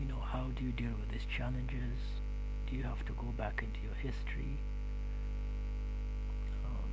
[0.00, 1.98] you know, how do you deal with these challenges?
[2.68, 4.58] Do you have to go back into your history?
[6.66, 6.90] Um,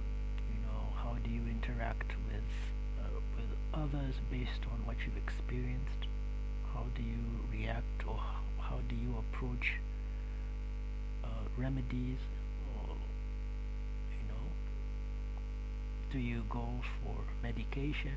[0.54, 2.50] you know, how do you interact with
[3.00, 6.06] uh, with others based on what you've experienced?
[6.74, 8.20] How do you react or
[8.60, 9.74] how do you approach
[11.24, 12.20] uh, remedies
[16.12, 16.68] do you go
[17.04, 18.16] for medication?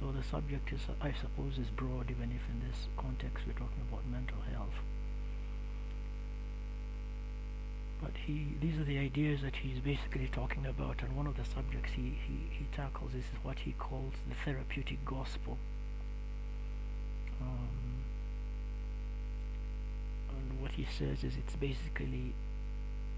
[0.00, 3.82] So the subject is, I suppose, is broad, even if in this context we're talking
[3.90, 4.74] about mental health.
[8.02, 11.44] But he, these are the ideas that he's basically talking about, and one of the
[11.44, 15.56] subjects he, he, he tackles is what he calls the therapeutic gospel.
[17.40, 18.04] Um,
[20.30, 22.34] and what he says is it's basically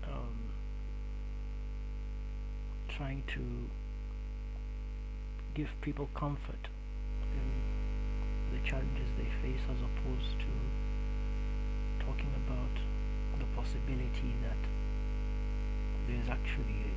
[0.05, 0.49] um,
[2.99, 3.39] trying to
[5.55, 6.67] give people comfort
[7.31, 7.47] in
[8.51, 10.51] the challenges they face as opposed to
[12.03, 12.75] talking about
[13.39, 14.59] the possibility that
[16.11, 16.91] there's actually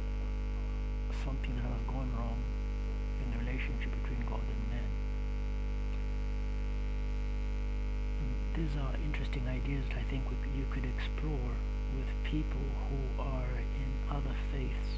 [1.22, 2.42] something that has gone wrong
[3.22, 4.90] in the relationship between God and man.
[8.58, 10.26] These are interesting ideas that I think
[10.58, 11.54] you could explore
[11.94, 14.98] with people who are in other faiths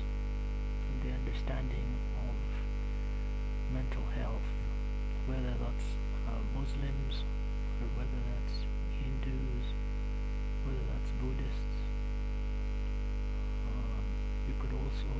[1.04, 1.89] the understanding
[2.24, 2.36] of
[3.76, 4.48] mental health,
[5.28, 5.88] whether that's
[6.32, 7.28] uh, Muslims
[7.84, 8.63] or whether that's
[9.04, 9.68] Hindus,
[10.63, 11.80] whether that's Buddhists.
[13.68, 14.06] Um,
[14.48, 15.12] you could also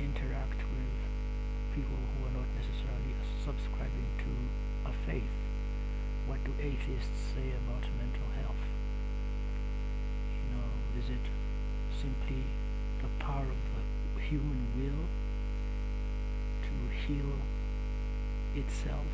[0.00, 0.96] interact with
[1.76, 3.12] people who are not necessarily
[3.44, 4.32] subscribing to
[4.88, 5.36] a faith.
[6.24, 8.64] What do atheists say about mental health?
[10.40, 11.24] You know, is it
[12.00, 12.40] simply
[13.04, 13.75] the power of the
[14.28, 15.06] human will
[16.62, 16.72] to
[17.06, 17.32] heal
[18.56, 19.12] itself,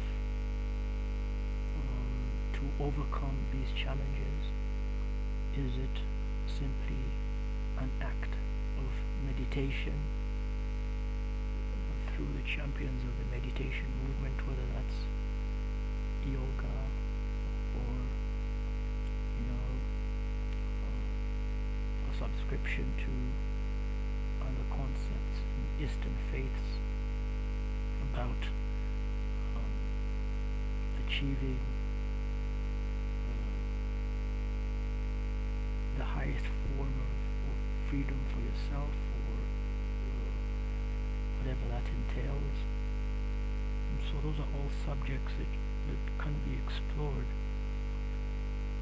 [1.76, 2.16] um,
[2.54, 4.48] to overcome these challenges?
[5.52, 6.00] Is it
[6.48, 7.04] simply
[7.78, 8.32] an act
[8.78, 8.88] of
[9.26, 9.98] meditation
[12.08, 14.98] through the champions of the meditation movement, whether that's
[16.24, 16.76] yoga
[17.76, 17.94] or,
[19.36, 19.68] you know,
[20.88, 23.10] uh, a subscription to
[24.92, 26.68] concepts in Eastern faiths
[28.12, 28.42] about
[29.56, 29.72] um,
[31.06, 31.58] achieving
[33.24, 33.32] uh,
[35.98, 37.12] the highest form of,
[37.48, 37.56] of
[37.88, 39.32] freedom for yourself or
[40.12, 40.28] uh,
[41.40, 42.56] whatever that entails.
[43.88, 45.52] And so those are all subjects that,
[45.88, 47.30] that can be explored.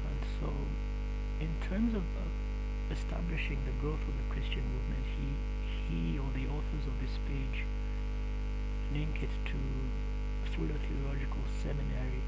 [0.07, 0.51] And so
[1.39, 2.27] in terms of uh,
[2.91, 5.50] establishing the growth of the Christian movement, he,
[5.91, 7.67] he or the authors of this page
[8.95, 9.59] link it to
[10.55, 12.23] Fuller Theological Seminary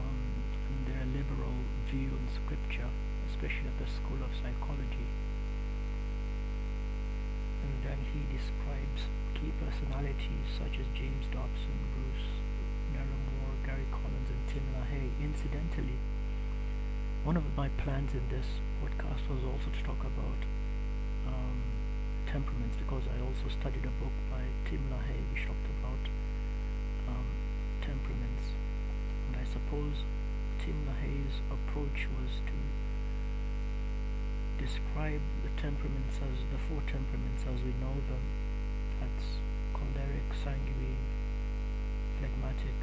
[0.00, 0.20] um,
[0.68, 1.56] and their liberal
[1.88, 2.88] view on scripture,
[3.28, 5.08] especially at the School of Psychology.
[7.64, 12.32] And then he describes key personalities such as James Dobson, Bruce
[12.92, 15.12] Narramore, Gary Collins, and Tim LaHaye.
[15.24, 15.96] Incidentally,
[17.24, 20.40] one of my plans in this podcast was also to talk about
[21.26, 21.71] um,
[22.32, 26.02] temperaments because I also studied a book by Tim LaHaye which talked about
[27.12, 27.28] um,
[27.84, 28.56] temperaments.
[29.28, 30.00] And I suppose
[30.64, 32.56] Tim LaHaye's approach was to
[34.56, 38.24] describe the temperaments as the four temperaments as we know them.
[38.96, 39.36] That's
[39.76, 41.04] choleric, sanguine,
[42.16, 42.78] phlegmatic,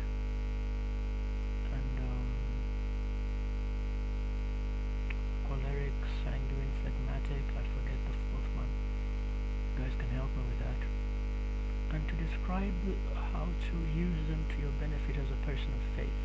[10.36, 10.82] me with that.
[11.96, 12.76] And to describe
[13.34, 16.20] how to use them to your benefit as a person of faith.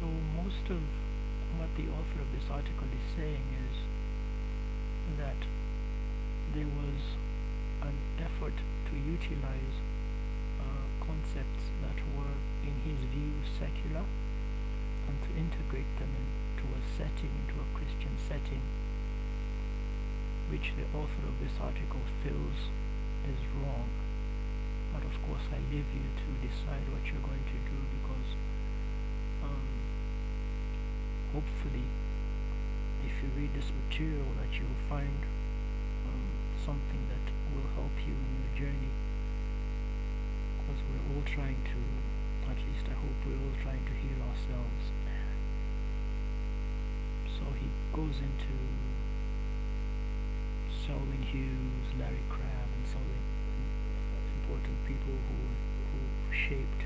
[0.00, 0.06] So
[0.38, 0.82] most of
[1.58, 3.76] what the author of this article is saying is
[5.18, 5.40] that
[6.54, 7.02] there was
[7.82, 9.76] an effort to utilize
[10.58, 14.04] uh, concepts that were, in his view, secular
[15.10, 18.62] and to integrate them into a setting, into a Christian setting,
[20.50, 22.66] which the author of this article feels
[23.30, 23.86] is wrong.
[24.90, 28.30] But of course, I leave you to decide what you're going to do because
[29.46, 29.66] um,
[31.30, 31.86] hopefully,
[33.06, 35.22] if you read this material, that you'll find
[36.10, 36.26] um,
[36.66, 38.92] something that will help you in your journey.
[40.58, 41.80] Because we're all trying to,
[42.50, 44.84] at least I hope we're all trying to heal ourselves.
[47.38, 48.50] So he goes into
[50.90, 53.22] Selwyn Hughes, Larry Crabb, and some of the
[54.42, 55.38] important people who
[55.94, 56.02] who
[56.34, 56.82] shaped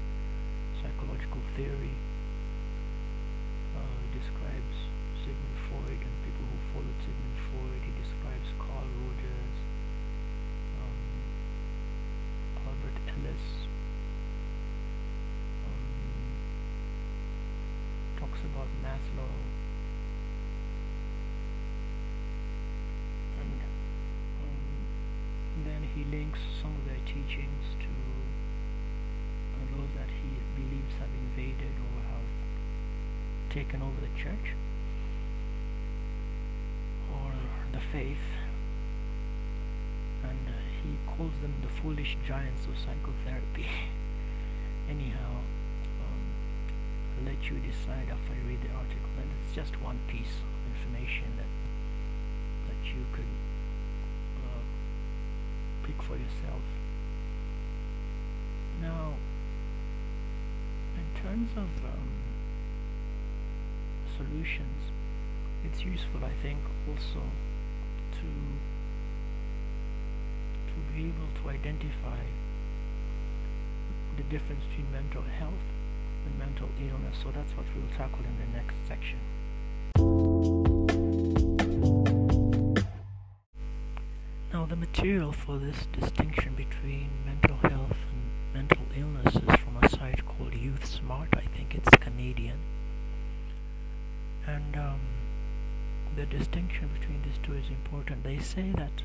[0.77, 1.97] psychological theory.
[3.73, 4.77] Uh, describes
[5.25, 7.81] Sigmund Freud and people who followed Sigmund Freud.
[7.81, 9.57] He describes Carl Rogers,
[10.85, 11.01] um,
[12.61, 13.47] Albert Ellis.
[15.65, 16.29] Um,
[18.21, 19.54] talks about Maslow.
[26.15, 27.91] Links some of their teachings to
[29.51, 32.31] uh, those that he believes have invaded or have
[33.51, 34.55] taken over the church.
[37.11, 37.33] Or
[37.73, 38.27] the faith.
[40.23, 43.67] And uh, he calls them the foolish giants of psychotherapy.
[44.89, 45.43] Anyhow
[45.99, 46.23] um,
[47.19, 49.11] I'll let you decide after I read the article.
[49.19, 51.51] And it's just one piece of information that
[52.71, 53.29] that you could
[55.85, 56.63] pick for yourself.
[58.81, 59.15] Now
[60.97, 62.09] in terms of um,
[64.17, 64.91] solutions
[65.65, 66.59] it's useful I think
[66.89, 67.23] also
[68.13, 68.29] to
[70.69, 72.21] to be able to identify
[74.17, 75.67] the difference between mental health
[76.27, 77.17] and mental illness.
[77.23, 79.19] So that's what we'll tackle in the next section
[84.95, 90.55] material for this distinction between mental health and mental illness is from a site called
[90.55, 92.57] Youth Smart I think it's Canadian
[94.47, 95.01] and um,
[96.15, 98.23] the distinction between these two is important.
[98.23, 99.03] They say that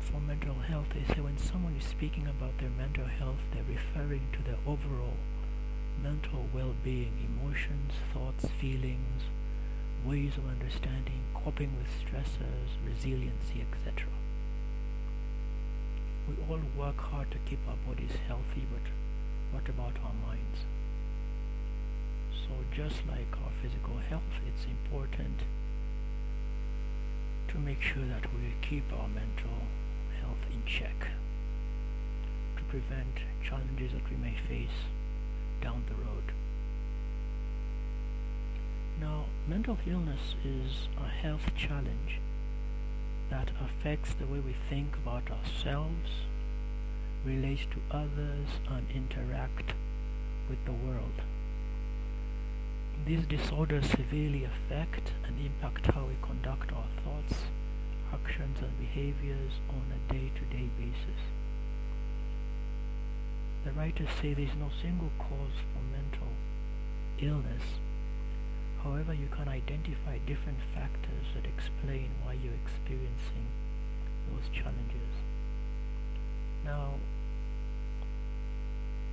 [0.00, 4.26] for mental health, they say when someone is speaking about their mental health, they're referring
[4.32, 5.14] to their overall
[6.02, 9.22] mental well-being, emotions, thoughts, feelings,
[10.04, 14.08] ways of understanding, coping with stressors, resiliency, etc.
[16.28, 18.82] We all work hard to keep our bodies healthy, but
[19.50, 20.58] what about our minds?
[22.32, 25.40] So just like our physical health, it's important
[27.48, 29.56] to make sure that we keep our mental
[30.20, 31.08] health in check
[32.58, 34.84] to prevent challenges that we may face
[35.62, 36.32] down the road.
[39.00, 42.20] Now, mental illness is a health challenge
[43.30, 46.10] that affects the way we think about ourselves,
[47.24, 49.74] relate to others, and interact
[50.48, 51.22] with the world.
[53.06, 57.42] These disorders severely affect and impact how we conduct our thoughts,
[58.12, 61.22] actions, and behaviors on a day-to-day basis.
[63.64, 66.28] The writers say there is no single cause for mental
[67.20, 67.62] illness.
[68.82, 73.46] However, you can identify different factors that explain why you're experiencing
[74.30, 75.12] those challenges.
[76.64, 76.94] Now,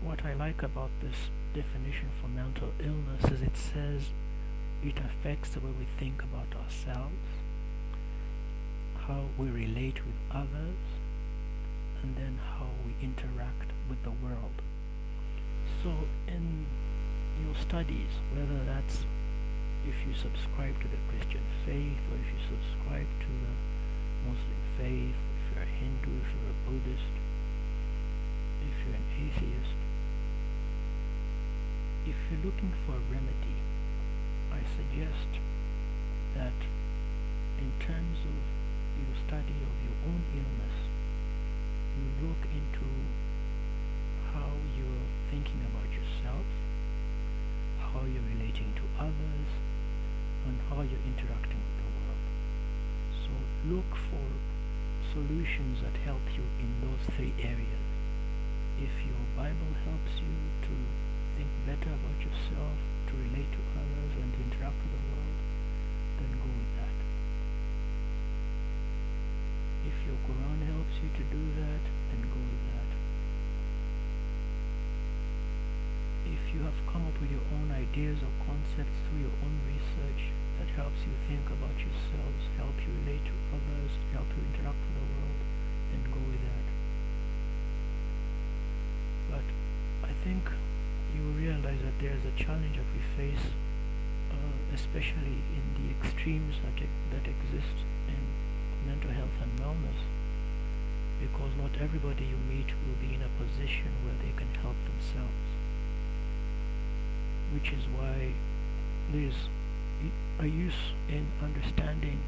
[0.03, 4.11] what I like about this definition for mental illness is it says
[4.83, 7.15] it affects the way we think about ourselves,
[9.07, 10.77] how we relate with others,
[12.03, 14.61] and then how we interact with the world.
[15.81, 15.91] So
[16.27, 16.65] in
[17.43, 19.05] your studies, whether that's
[19.85, 23.53] if you subscribe to the Christian faith or if you subscribe to the
[24.25, 27.13] Muslim faith, if you're a Hindu, if you're a Buddhist,
[28.65, 29.77] if you're an atheist,
[32.09, 33.57] if you're looking for a remedy,
[34.49, 35.29] I suggest
[36.33, 36.57] that
[37.61, 38.37] in terms of
[38.97, 40.77] your study of your own illness,
[41.93, 42.89] you look into
[44.33, 46.45] how you're thinking about yourself,
[47.79, 49.49] how you're relating to others,
[50.45, 52.23] and how you're interacting with the world.
[53.25, 53.31] So
[53.73, 54.25] look for
[55.13, 57.85] solutions that help you in those three areas.
[58.77, 60.35] If your Bible helps you
[60.67, 60.75] to
[61.37, 62.77] think better about yourself,
[63.09, 65.37] to relate to others, and to interact with the world,
[66.19, 66.97] then go with that.
[69.87, 71.83] If your Quran helps you to do that,
[76.55, 80.71] you have come up with your own ideas or concepts through your own research that
[80.79, 85.07] helps you think about yourselves, help you relate to others, help you interact with the
[85.19, 85.39] world,
[85.91, 86.67] then go with that.
[89.35, 89.47] But
[90.07, 90.47] I think
[91.11, 93.51] you will realize that there is a challenge that we face,
[94.31, 98.21] uh, especially in the extremes that, e- that exist in
[98.87, 99.99] mental health and wellness,
[101.19, 105.51] because not everybody you meet will be in a position where they can help themselves,
[107.53, 108.33] which is why
[109.11, 109.49] there's
[110.39, 112.19] a use in understanding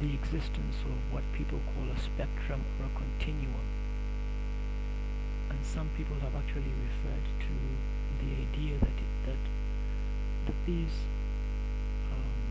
[0.00, 3.66] the existence of what people call a spectrum or a continuum
[5.50, 7.54] and some people have actually referred to
[8.24, 9.42] the idea that it, that
[10.46, 11.06] that these
[12.10, 12.42] um,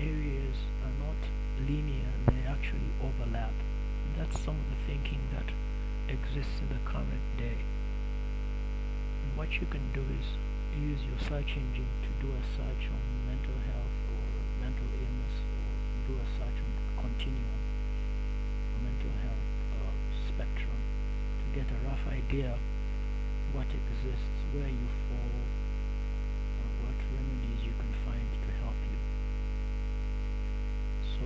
[0.00, 1.20] areas are not
[1.68, 3.52] linear they actually overlap.
[4.18, 5.52] That's some of the thinking that
[6.12, 7.58] exists in the current day.
[9.36, 10.26] What you can do is
[10.80, 14.24] use your search engine to do a search on mental health or
[14.64, 15.68] mental illness or
[16.08, 16.72] do a search on
[17.04, 17.60] continuum
[18.72, 19.46] or mental health
[20.28, 20.80] spectrum
[21.38, 22.56] to get a rough idea
[23.52, 25.40] what exists, where you fall,
[26.60, 29.00] or what remedies you can find to help you.
[31.16, 31.24] So,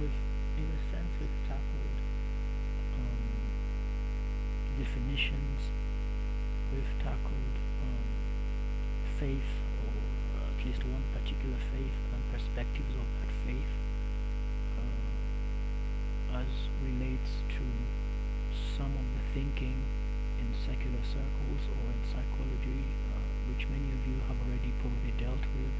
[0.00, 0.20] we've,
[0.58, 1.98] in a sense, we've tackled
[2.98, 3.30] um,
[4.82, 5.70] definitions,
[6.72, 7.54] we've tackled
[7.84, 8.00] um,
[9.20, 9.52] faith,
[9.84, 9.92] or
[10.40, 13.72] at least one particular faith, and perspectives of that faith
[14.80, 17.64] uh, as relates to
[18.56, 19.76] some of the thinking
[20.40, 22.80] in secular circles or in psychology,
[23.12, 23.20] uh,
[23.52, 25.76] which many of you have already probably dealt with.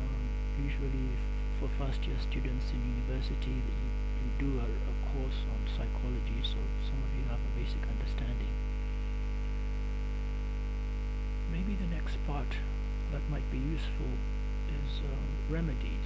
[0.00, 0.24] Um,
[0.56, 1.12] usually,
[1.60, 3.76] for first year students in university, you,
[4.24, 8.61] you do a, a course on psychology, so some of you have a basic understanding.
[11.72, 12.52] Maybe the next part
[13.16, 14.12] that might be useful
[14.68, 16.04] is um, remedies,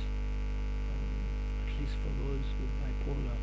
[0.94, 3.34] um, at least for those with bipolar.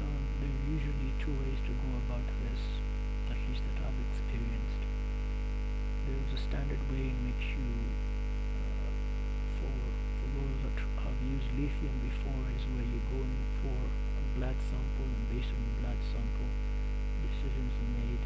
[0.00, 2.56] Um, there are usually two ways to go about this,
[3.28, 4.80] at least that I've experienced.
[6.08, 7.68] There's a standard way in which you,
[8.64, 8.88] uh,
[9.60, 14.24] for, for those that have used lithium before, is where you go in for a
[14.40, 16.48] blood sample, and based on the blood sample,
[17.28, 18.24] decisions are made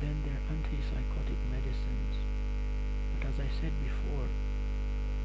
[0.00, 2.16] Then there are antipsychotic medicines,
[3.12, 4.24] but as I said before,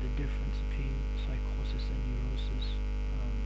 [0.04, 2.76] the difference between psychosis and neurosis
[3.16, 3.40] um,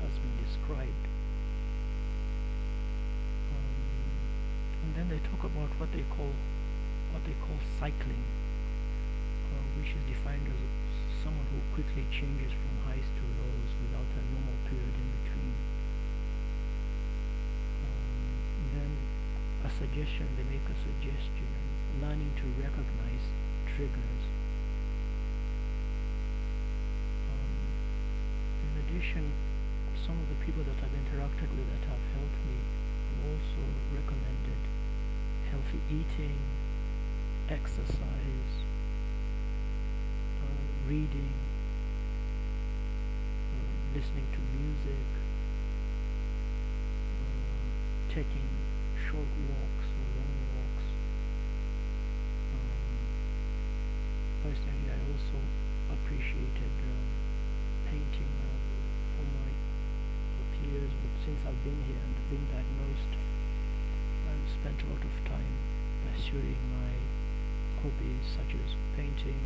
[0.00, 1.04] has been described.
[3.52, 4.16] Um,
[4.88, 6.32] and then they talk about what they call
[7.12, 8.24] what they call cycling,
[9.52, 10.60] uh, which is defined as
[11.20, 15.31] someone who quickly changes from highs to lows without a normal period in between.
[19.82, 21.50] Suggestion, they make a suggestion,
[21.98, 23.26] learning to recognize
[23.66, 24.22] triggers.
[27.26, 27.66] Um,
[28.62, 29.26] in addition,
[30.06, 34.62] some of the people that I've interacted with that have helped me have also recommended
[35.50, 36.38] healthy eating,
[37.50, 38.54] exercise,
[40.46, 41.34] uh, reading,
[43.50, 45.10] uh, listening to music,
[47.18, 48.61] uh, taking
[49.12, 50.86] short walks or long walks.
[52.56, 52.96] Um,
[54.40, 55.36] personally, I also
[55.92, 57.04] appreciated um,
[57.92, 58.56] painting uh,
[59.20, 59.52] for my
[60.72, 63.12] years, but since I've been here and been diagnosed,
[64.32, 65.54] I've spent a lot of time
[66.08, 66.92] pursuing my
[67.84, 69.36] hobbies such as painting,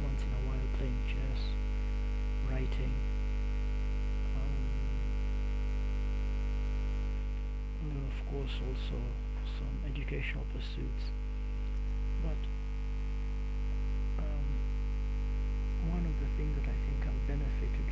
[0.00, 1.52] once in a while playing chess,
[2.48, 3.13] writing.
[8.02, 8.98] Of course also
[9.58, 11.04] some educational pursuits.
[12.22, 12.40] But
[14.18, 14.48] um,
[15.94, 17.86] one of the things that I think I've benefited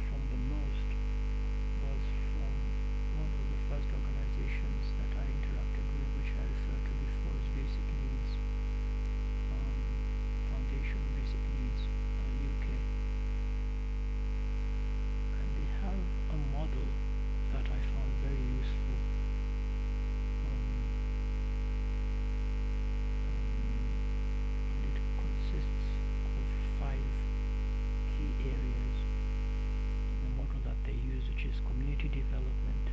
[32.09, 32.87] development,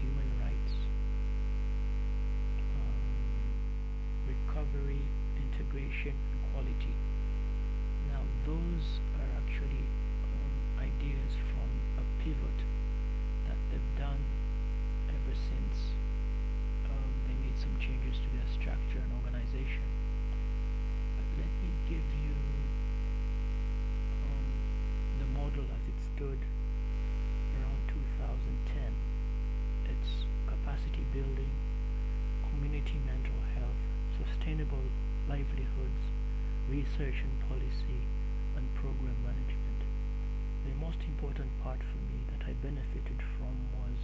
[0.00, 0.74] human rights,
[2.76, 3.56] um,
[4.28, 5.00] recovery,
[5.40, 6.94] integration, and quality.
[8.12, 9.84] Now, those are actually
[10.28, 12.60] um, ideas from a pivot
[13.48, 14.20] that they've done
[15.08, 15.76] ever since
[16.90, 19.86] um, they made some changes to their structure and organization.
[21.16, 22.34] But let me give you
[24.26, 24.48] um,
[25.20, 26.40] the model as it stood
[31.16, 31.48] building,
[32.52, 33.80] community mental health,
[34.20, 34.84] sustainable
[35.32, 36.04] livelihoods,
[36.68, 38.04] research and policy,
[38.52, 39.80] and program management.
[40.68, 43.96] The most important part for me that I benefited from was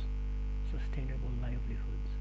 [0.73, 2.13] sustainable livelihoods.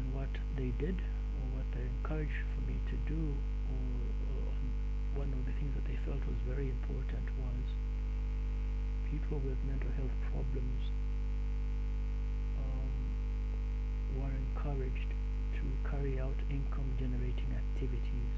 [0.00, 3.20] And what they did, or what they encouraged for me to do,
[3.68, 3.84] or,
[4.32, 4.48] or
[5.20, 7.64] one of the things that they felt was very important was
[9.12, 10.88] people with mental health problems
[14.16, 15.10] were encouraged
[15.58, 18.34] to carry out income generating activities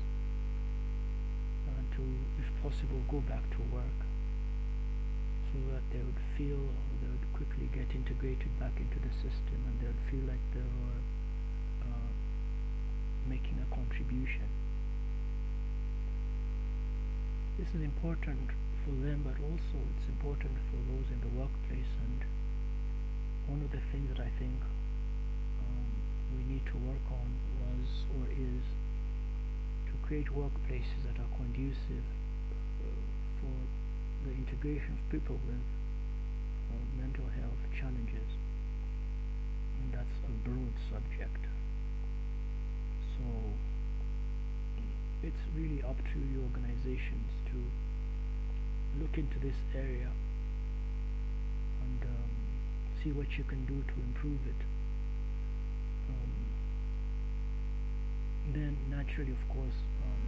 [1.69, 2.03] and to,
[2.41, 4.01] if possible, go back to work
[5.53, 6.59] so that they would feel
[7.03, 10.63] they would quickly get integrated back into the system and they would feel like they
[10.63, 11.01] were
[11.91, 12.11] uh,
[13.29, 14.47] making a contribution.
[17.59, 18.55] This is important
[18.85, 21.93] for them, but also it's important for those in the workplace.
[22.09, 22.25] And
[23.47, 24.57] one of the things that I think
[26.37, 27.29] we need to work on
[27.61, 28.65] was or is
[29.87, 32.07] to create workplaces that are conducive
[32.83, 33.03] uh,
[33.41, 33.57] for
[34.27, 35.67] the integration of people with
[36.71, 38.29] uh, mental health challenges.
[39.81, 41.43] And that's a broad subject.
[43.17, 43.25] So
[45.23, 47.59] it's really up to your organizations to
[49.01, 50.11] look into this area
[51.83, 52.31] and um,
[53.03, 54.80] see what you can do to improve it.
[58.55, 60.23] Then naturally, of course, um,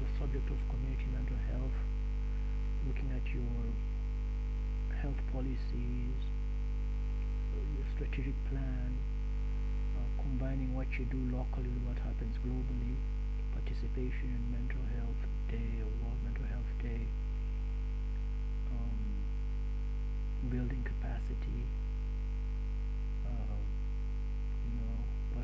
[0.00, 1.78] the subject of community mental health,
[2.86, 3.54] looking at your
[5.02, 6.18] health policies,
[7.54, 8.96] your strategic plan,
[9.94, 12.96] uh, combining what you do locally with what happens globally,
[13.54, 17.02] participation in mental health day or World Mental Health Day,
[18.74, 19.00] um,
[20.50, 21.64] building capacity,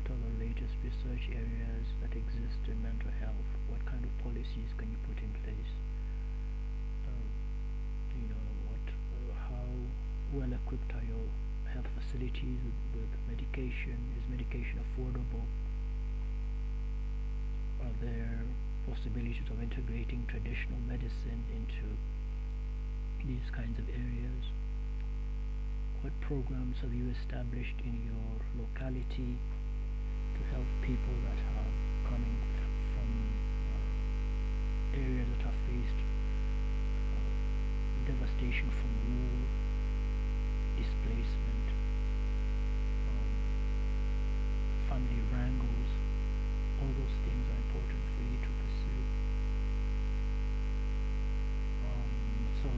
[0.05, 4.69] what are the latest research areas that exist in mental health, what kind of policies
[4.77, 5.73] can you put in place,
[7.09, 7.25] um,
[8.13, 9.65] you know, what, uh, how
[10.29, 11.25] well equipped are your
[11.73, 15.41] health facilities with, with medication, is medication affordable,
[17.81, 18.45] are there
[18.85, 21.89] possibilities of integrating traditional medicine into
[23.25, 24.53] these kinds of areas?
[26.05, 29.41] What programs have you established in your locality
[30.35, 31.71] to help people that are
[32.11, 32.37] coming
[32.93, 33.09] from
[33.71, 35.99] uh, areas that are faced
[37.15, 37.23] uh,
[38.05, 39.39] devastation from war,
[40.77, 41.67] displacement,
[43.07, 43.31] um,
[44.91, 45.91] family wrangles?
[46.81, 49.03] all those things are important for you to pursue.
[51.87, 52.11] Um,
[52.59, 52.69] so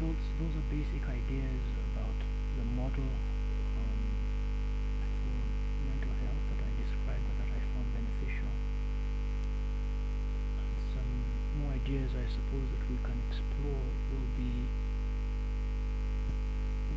[0.00, 2.18] those those are basic ideas about
[2.56, 3.06] the model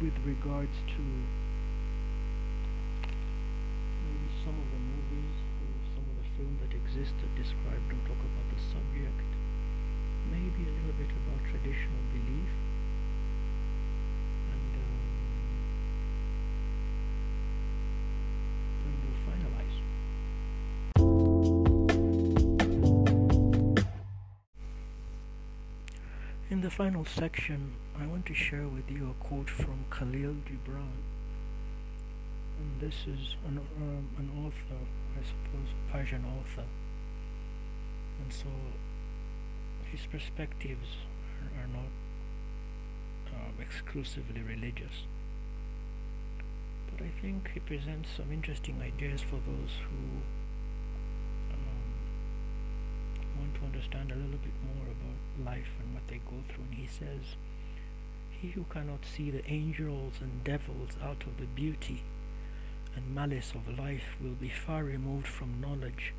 [0.04, 1.00] with regards to
[4.04, 7.96] maybe some of the movies or some of the films that exist that describe or
[8.04, 9.24] talk about the subject.
[10.28, 12.52] Maybe a little bit about traditional belief.
[26.64, 30.96] The final section, I want to share with you a quote from Khalil Gibran.
[32.58, 34.80] And this is an, um, an author,
[35.20, 36.64] I suppose, Persian author.
[38.22, 38.48] And so
[39.92, 40.88] his perspectives
[41.42, 41.92] are, are not
[43.36, 45.04] um, exclusively religious.
[46.90, 50.22] But I think he presents some interesting ideas for those who
[53.40, 56.66] want to understand a little bit more about life and what they go through.
[56.70, 57.38] And he says,
[58.42, 62.04] He who cannot see the angels and devils out of the beauty
[62.96, 66.14] and malice of life will be far removed from knowledge,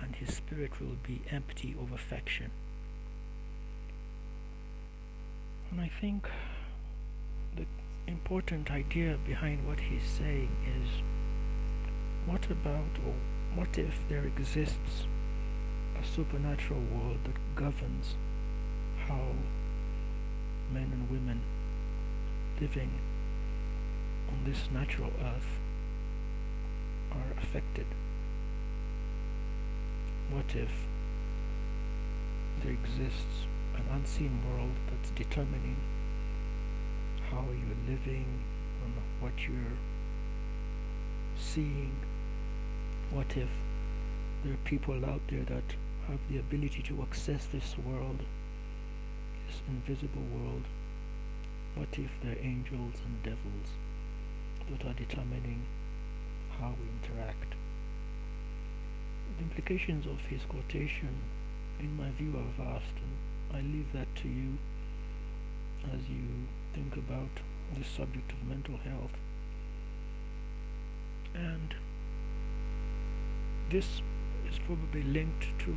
[0.00, 2.50] and his spirit will be empty of affection.
[5.70, 6.28] And I think
[7.56, 7.66] the
[8.06, 10.50] important idea behind what he's saying
[10.82, 10.88] is
[12.26, 13.14] what about, or
[13.54, 15.06] what if there exists
[16.00, 18.14] a supernatural world that governs
[19.06, 19.32] how
[20.72, 21.40] men and women
[22.60, 22.90] living
[24.30, 25.58] on this natural earth
[27.12, 27.86] are affected?
[30.30, 30.70] What if
[32.62, 35.76] there exists an unseen world that's determining
[37.30, 38.26] how you're living
[38.84, 39.78] and what you're
[41.36, 41.94] seeing,
[43.10, 43.48] What if
[44.44, 45.74] there are people out there that
[46.10, 48.18] have the ability to access this world,
[49.46, 50.64] this invisible world?
[51.76, 53.70] What if they're angels and devils
[54.70, 55.62] that are determining
[56.58, 57.54] how we interact?
[59.38, 61.14] The implications of his quotation,
[61.78, 64.58] in my view, are vast, and I leave that to you
[65.92, 67.40] as you think about
[67.78, 69.16] the subject of mental health.
[71.34, 71.74] And
[73.70, 74.02] this
[74.50, 75.70] is probably linked to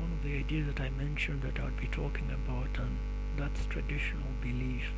[0.00, 2.96] one of the ideas that I mentioned that I'd be talking about, and
[3.36, 4.88] that's traditional belief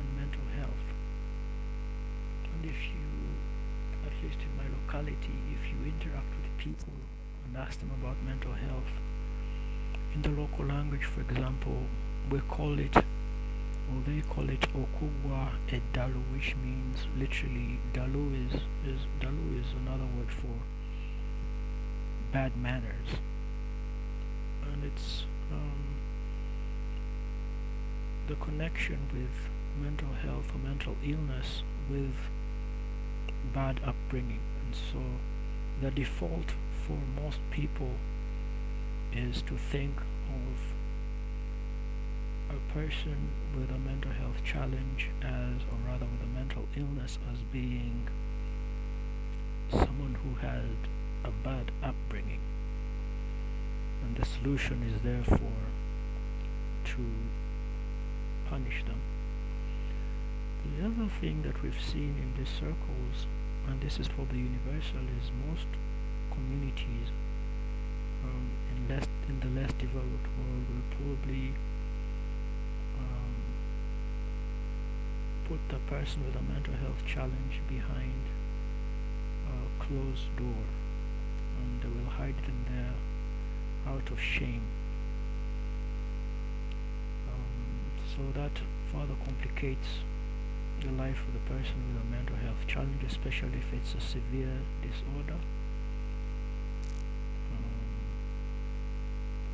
[0.00, 0.86] and mental health.
[2.54, 3.06] And if you,
[4.06, 6.94] at least in my locality, if you interact with people
[7.46, 8.92] and ask them about mental health,
[10.14, 11.78] in the local language, for example,
[12.30, 18.54] we call it or they call it Okugwa Edalu, which means literally Dalu is,
[18.86, 20.56] is Dalu is another word for
[22.34, 23.20] bad manners,
[24.64, 25.22] and it's
[25.52, 25.94] um,
[28.26, 29.30] the connection with
[29.80, 32.16] mental health or mental illness with
[33.54, 34.98] bad upbringing, and so
[35.80, 36.54] the default
[36.84, 37.92] for most people
[39.12, 39.94] is to think
[40.26, 40.74] of
[42.50, 47.38] a person with a mental health challenge as, or rather with a mental illness as
[47.52, 48.08] being
[49.70, 50.88] someone who had
[51.24, 52.40] a bad upbringing.
[54.04, 55.64] And the solution is therefore
[56.84, 57.04] to
[58.48, 59.00] punish them.
[60.64, 63.26] The other thing that we've seen in these circles,
[63.68, 65.66] and this is probably universal, is most
[66.32, 67.08] communities
[68.24, 71.52] um, in less in the less developed world will probably
[72.98, 73.34] um,
[75.48, 78.24] put the person with a mental health challenge behind
[79.48, 80.64] a closed door
[81.60, 82.94] and they will hide them there
[83.92, 84.62] out of shame.
[87.28, 88.52] Um, so that
[88.92, 89.88] further complicates
[90.80, 94.60] the life of the person with a mental health challenge, especially if it's a severe
[94.82, 95.38] disorder,
[97.52, 98.00] um,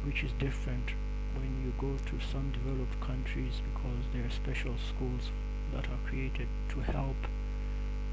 [0.05, 0.94] which is different
[1.34, 5.30] when you go to some developed countries because there are special schools
[5.72, 7.16] that are created to help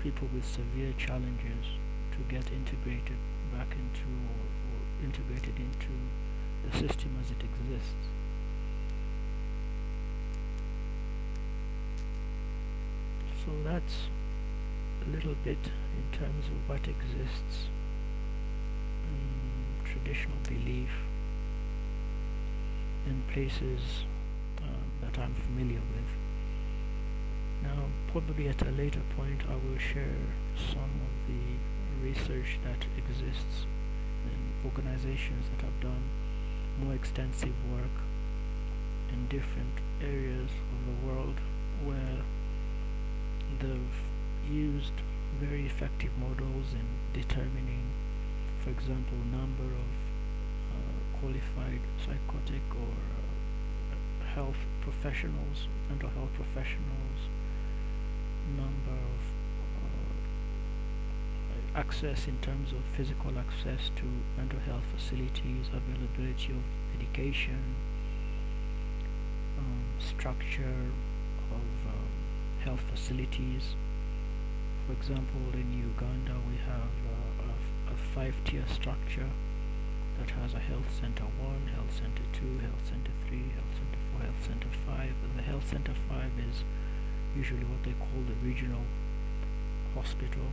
[0.03, 1.65] people with severe challenges
[2.11, 3.17] to get integrated
[3.58, 5.93] back into or, or integrated into
[6.66, 8.05] the system as it exists.
[13.43, 14.10] So that's
[15.08, 15.58] a little bit
[15.97, 17.70] in terms of what exists
[19.10, 20.89] in traditional belief
[23.08, 24.03] in places
[24.62, 24.66] uh,
[25.01, 26.10] that I'm familiar with.
[27.64, 30.22] Now, probably at a later point, I will share
[30.55, 33.65] some of the research that exists
[34.25, 36.03] in organizations that have done
[36.83, 37.97] more extensive work
[39.11, 41.35] in different areas of the world
[41.85, 42.21] where
[43.59, 44.93] they've used
[45.39, 47.85] very effective models in determining,
[48.63, 50.07] for example, number of
[51.19, 57.19] qualified psychotic or uh, health professionals, mental health professionals,
[58.55, 59.36] number of uh,
[61.78, 64.03] access in terms of physical access to
[64.36, 66.63] mental health facilities, availability of
[66.97, 67.75] medication,
[69.59, 70.89] um, structure
[71.53, 72.09] of um,
[72.65, 73.75] health facilities.
[74.88, 79.30] For example, in Uganda we have uh, a, a five-tier structure
[80.17, 84.21] that has a health center 1, health center 2, health center 3, health center 4,
[84.25, 85.13] health center 5.
[85.30, 86.63] And the health center 5 is
[87.36, 88.82] usually what they call the regional
[89.93, 90.49] hospital.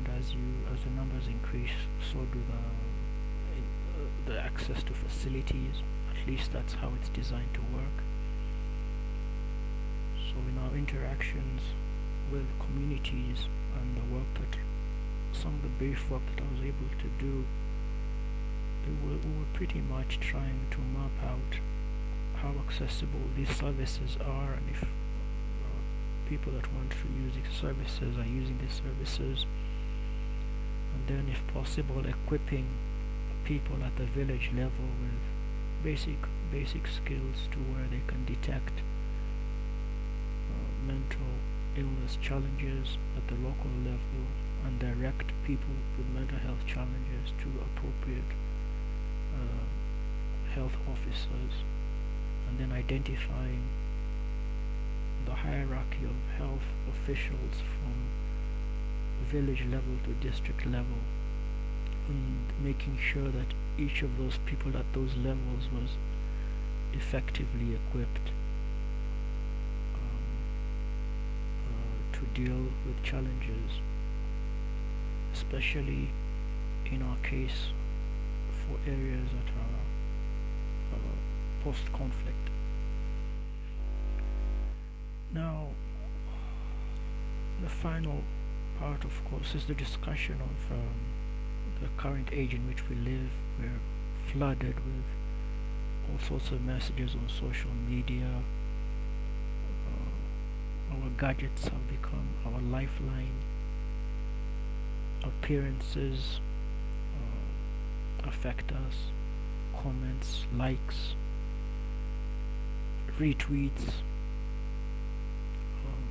[0.00, 0.40] And as you
[0.72, 1.76] as the numbers increase,
[2.12, 5.82] so do the uh, the access to facilities.
[6.10, 7.98] At least that's how it's designed to work.
[10.16, 11.62] So in our interactions
[12.32, 14.58] with communities and the work that
[15.32, 17.44] some of the brief work that I was able to do,
[18.86, 21.60] we were, we were pretty much trying to map out
[22.36, 24.86] how accessible these services are and if uh,
[26.28, 29.46] people that want to use these services are using these services
[30.94, 32.66] and then if possible equipping
[33.44, 35.22] people at the village level with
[35.82, 36.18] basic
[36.52, 38.82] basic skills to where they can detect
[40.50, 41.32] uh, mental
[41.76, 44.26] illness challenges at the local level
[44.66, 48.30] and direct people with mental health challenges to appropriate
[49.34, 49.64] uh,
[50.54, 51.64] health officers.
[52.48, 53.62] And then identifying
[55.24, 57.94] the hierarchy of health officials from
[59.24, 61.00] village level to district level
[62.08, 65.90] and making sure that each of those people at those levels was
[66.92, 68.30] effectively equipped
[69.94, 70.26] um,
[71.68, 73.80] uh, to deal with challenges,
[75.32, 76.10] especially
[76.86, 77.68] in our case
[78.66, 79.80] for areas that are
[80.94, 82.50] uh, post-conflict.
[85.32, 85.68] Now,
[87.62, 88.22] the final
[88.80, 90.94] part, of course, is the discussion of um,
[91.82, 93.30] the current age in which we live.
[93.58, 93.80] We're
[94.32, 95.04] flooded with
[96.10, 98.42] all sorts of messages on social media.
[99.86, 103.36] Uh, our gadgets have become our lifeline.
[105.22, 106.40] Appearances
[107.14, 109.12] uh, affect us.
[109.82, 111.14] Comments, likes,
[113.18, 113.92] retweets.
[115.84, 116.08] Um,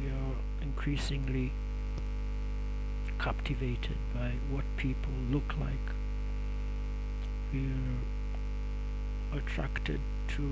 [0.00, 1.52] we are increasingly
[3.18, 5.86] captivated by what people look like.
[7.52, 10.00] We're attracted
[10.36, 10.42] to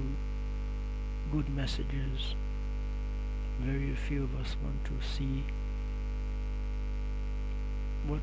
[1.33, 2.35] good messages.
[3.61, 5.45] Very few of us want to see
[8.07, 8.21] what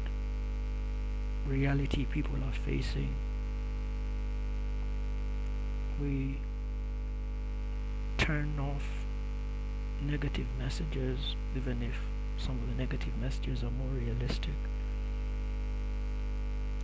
[1.47, 3.13] reality people are facing.
[5.99, 6.37] We
[8.17, 8.83] turn off
[10.01, 11.95] negative messages even if
[12.37, 14.55] some of the negative messages are more realistic.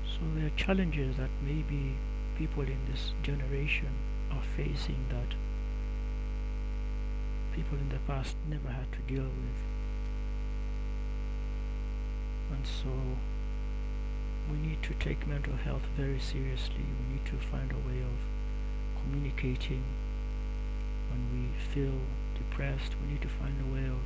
[0.06, 1.96] So there are challenges that maybe
[2.38, 3.90] people in this generation
[4.32, 5.36] are facing that
[7.56, 9.62] people in the past never had to deal with.
[12.52, 12.90] And so
[14.52, 16.84] we need to take mental health very seriously.
[17.00, 19.84] We need to find a way of communicating
[21.10, 22.00] when we feel
[22.36, 22.96] depressed.
[23.02, 24.04] We need to find a way of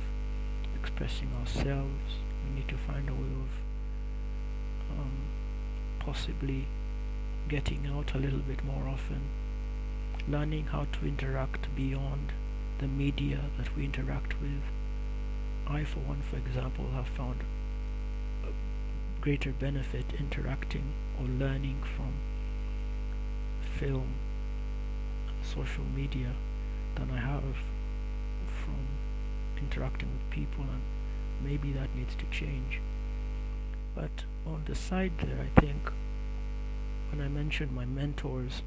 [0.80, 2.16] expressing ourselves.
[2.44, 5.12] We need to find a way of um,
[5.98, 6.66] possibly
[7.48, 9.20] getting out a little bit more often,
[10.28, 12.32] learning how to interact beyond
[12.78, 14.62] the media that we interact with.
[15.66, 17.40] I, for one, for example, have found
[19.20, 22.14] greater benefit interacting or learning from
[23.78, 24.14] film,
[25.42, 26.32] social media
[26.96, 27.56] than I have
[28.64, 28.86] from
[29.58, 30.82] interacting with people and
[31.44, 32.80] maybe that needs to change.
[33.94, 35.90] But on the side there I think
[37.10, 38.62] when I mentioned my mentors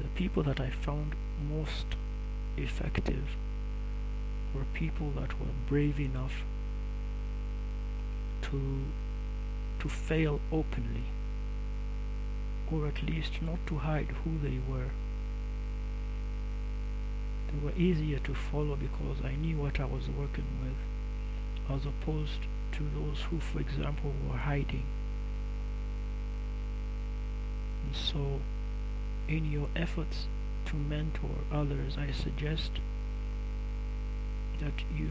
[0.00, 1.14] the people that I found
[1.48, 1.86] most
[2.56, 3.36] effective
[4.54, 6.42] were people that were brave enough
[8.42, 8.84] to
[9.80, 11.04] to fail openly
[12.72, 14.90] or at least not to hide who they were
[17.62, 22.40] were easier to follow because I knew what I was working with as opposed
[22.72, 24.84] to those who for example were hiding.
[27.86, 28.40] And so
[29.28, 30.26] in your efforts
[30.66, 32.72] to mentor others I suggest
[34.60, 35.10] that you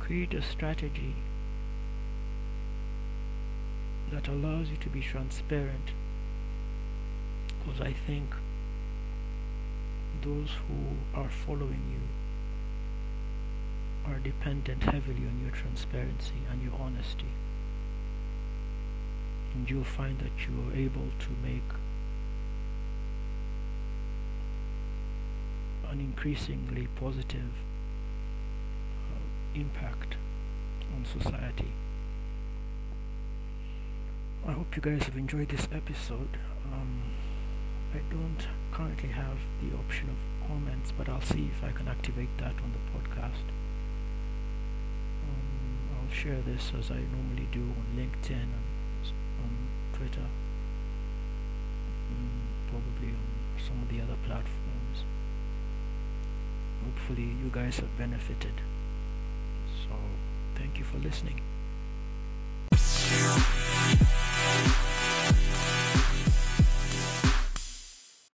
[0.00, 1.14] create a strategy
[4.10, 5.92] that allows you to be transparent
[7.58, 8.34] because I think
[10.22, 12.00] those who are following you
[14.10, 17.32] are dependent heavily on your transparency and your honesty.
[19.54, 21.62] And you'll find that you are able to make
[25.90, 27.52] an increasingly positive
[29.10, 30.16] uh, impact
[30.94, 31.72] on society.
[34.46, 36.38] I hope you guys have enjoyed this episode.
[36.72, 37.02] Um,
[37.94, 42.28] I don't currently have the option of comments but I'll see if I can activate
[42.38, 43.46] that on the podcast.
[45.24, 49.12] Um, I'll share this as I normally do on LinkedIn and
[49.42, 50.26] on Twitter.
[52.12, 55.04] Mm, probably on some of the other platforms.
[56.84, 58.54] Hopefully you guys have benefited.
[59.66, 59.94] So
[60.54, 61.40] thank you for listening.